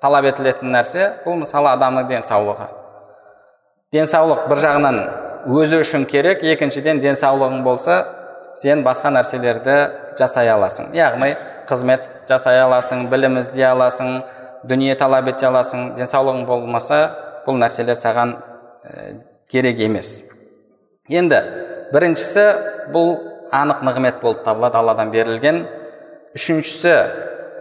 талап 0.00 0.30
етілетін 0.32 0.72
нәрсе 0.72 1.10
бұл 1.26 1.36
мысалы 1.42 1.74
адамның 1.74 2.08
денсаулығы. 2.08 2.70
Денсаулық 3.92 4.48
бір 4.48 4.64
жағынан 4.64 4.98
өзі 5.60 5.84
үшін 5.84 6.08
керек 6.08 6.40
екіншіден 6.44 7.04
денсаулығың 7.04 7.62
болса 7.68 8.00
сен 8.56 8.80
басқа 8.84 9.12
нәрселерді 9.12 9.76
жасай 10.18 10.50
аласың. 10.50 10.92
Яғни 10.96 11.34
қызмет 11.68 12.04
жасай 12.28 12.60
аласың 12.62 13.06
білім 13.10 13.38
іздей 13.40 13.68
аласың 13.70 14.20
дүние 14.66 14.96
талап 14.98 15.28
ете 15.30 15.46
аласың 15.48 15.94
денсаулығың 15.98 16.46
болмаса 16.48 17.00
бұл 17.46 17.58
нәрселер 17.60 17.98
саған 17.98 18.36
керек 19.50 19.80
емес. 19.80 20.24
Енді 21.08 21.40
біріншісі 21.92 22.46
бұл 22.94 23.14
анық 23.54 23.82
нығмет 23.86 24.20
болып 24.22 24.44
табылады 24.46 24.80
алладан 24.80 25.12
берілген. 25.14 25.64
Үшіншісі 26.36 26.94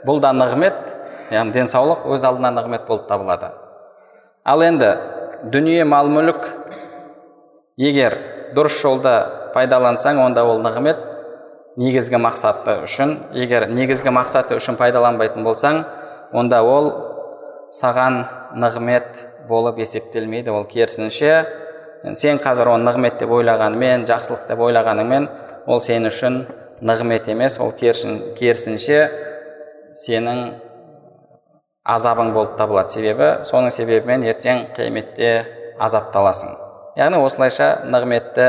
бұл 0.07 0.21
да 0.21 0.33
нығмет 0.33 0.95
яғни 1.31 1.53
денсаулық 1.55 2.07
өз 2.13 2.25
алдына 2.25 2.51
нығмет 2.57 2.87
болып 2.87 3.07
табылады. 3.09 3.51
Ал 4.45 4.61
енді 4.65 4.95
дүние 5.53 5.85
мал 5.85 6.09
мүлік 6.09 6.47
егер 7.77 8.17
дұрыс 8.55 8.81
жолда 8.81 9.15
пайдалансаң 9.53 10.19
онда 10.25 10.45
ол 10.45 10.61
нығмет 10.63 11.01
негізгі 11.79 12.19
мақсаты 12.23 12.79
үшін 12.85 13.17
егер 13.35 13.67
негізгі 13.71 14.13
мақсаты 14.15 14.55
үшін 14.59 14.77
пайдаланбайтын 14.79 15.43
болсаң 15.43 15.81
онда 16.35 16.61
ол 16.63 16.91
саған 17.75 18.21
нығмет 18.55 19.25
болып 19.49 19.79
есептелмейді. 19.83 20.51
Ол 20.51 20.65
керісінше 20.69 21.45
сен 22.15 22.39
қазір 22.41 22.71
оны 22.75 22.87
нығмет 22.87 23.19
деп 23.19 23.33
ойлағанымен 23.35 24.05
жақсылық 24.09 24.47
деп 24.49 24.61
ойлағаныңмен 24.67 25.27
ол 25.67 25.81
сен 25.81 26.07
үшін 26.07 26.45
нығмет 26.81 27.27
емес. 27.31 27.59
Ол 27.59 27.73
керісінше 27.75 28.99
сенің 30.05 30.45
азабың 31.83 32.31
болып 32.33 32.55
табылады. 32.59 32.95
Себебі 32.95 33.31
соның 33.43 33.73
себебімен 33.73 34.23
ертең 34.31 34.69
қияметте 34.77 35.33
азапталасың. 35.79 36.55
Яғни 36.95 37.19
осылайша 37.19 37.71
нығметті 37.91 38.47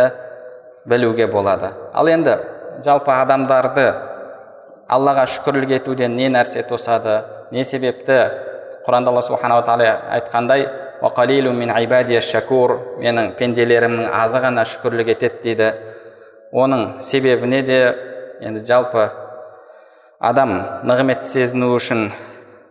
білуге 0.86 1.26
болады. 1.26 1.72
Ал 1.92 2.06
енді 2.08 2.38
жалпы 2.84 3.12
адамдарды 3.14 3.86
аллаға 4.88 5.26
шүкірлік 5.30 5.76
етуден 5.80 6.16
не 6.16 6.28
нәрсе 6.32 6.62
тосады 6.68 7.22
не 7.52 7.64
себепті? 7.64 8.18
Құранда 8.86 9.10
алла 9.10 9.22
субханала 9.22 9.64
тағала 9.66 9.94
айтқандай 10.14 10.68
шакур 12.22 12.78
менің 13.02 13.32
пенделерімнің 13.38 14.10
азы 14.14 14.38
ғана 14.40 14.64
шүкірлік 14.64 15.08
етеді 15.16 15.42
дейді. 15.42 15.72
Оның 16.52 17.02
себебіне 17.02 17.62
де 17.62 17.80
енді 18.40 18.64
жалпы 18.64 19.10
адам 20.20 20.54
нығмет 20.86 21.26
сезіну 21.26 21.74
үшін 21.76 22.10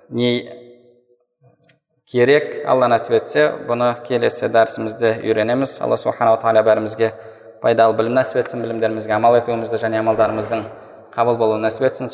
не 0.10 0.32
керек 2.10 2.64
алла 2.66 2.88
нәсіп 2.88 3.20
етсе 3.20 3.46
бұны 3.68 3.92
келесі 4.08 4.48
дәрісімізде 4.50 5.18
үйренеміз. 5.26 5.80
Алла 5.82 5.98
субханала 5.98 6.40
тағала 6.42 6.64
бәрімізге 6.64 7.12
пайдалы 7.66 7.98
білім 7.98 8.14
нәсіп 8.14 8.38
етсін 8.44 8.62
білімдерімізге 8.62 9.18
амал 9.18 9.42
етуімізді 9.42 9.82
және 9.82 9.98
амалдарымыздың 10.06 10.62
қабыл 11.18 11.36
болуын 11.42 11.66
нәсіп 11.66 11.90
етсін. 11.90 12.06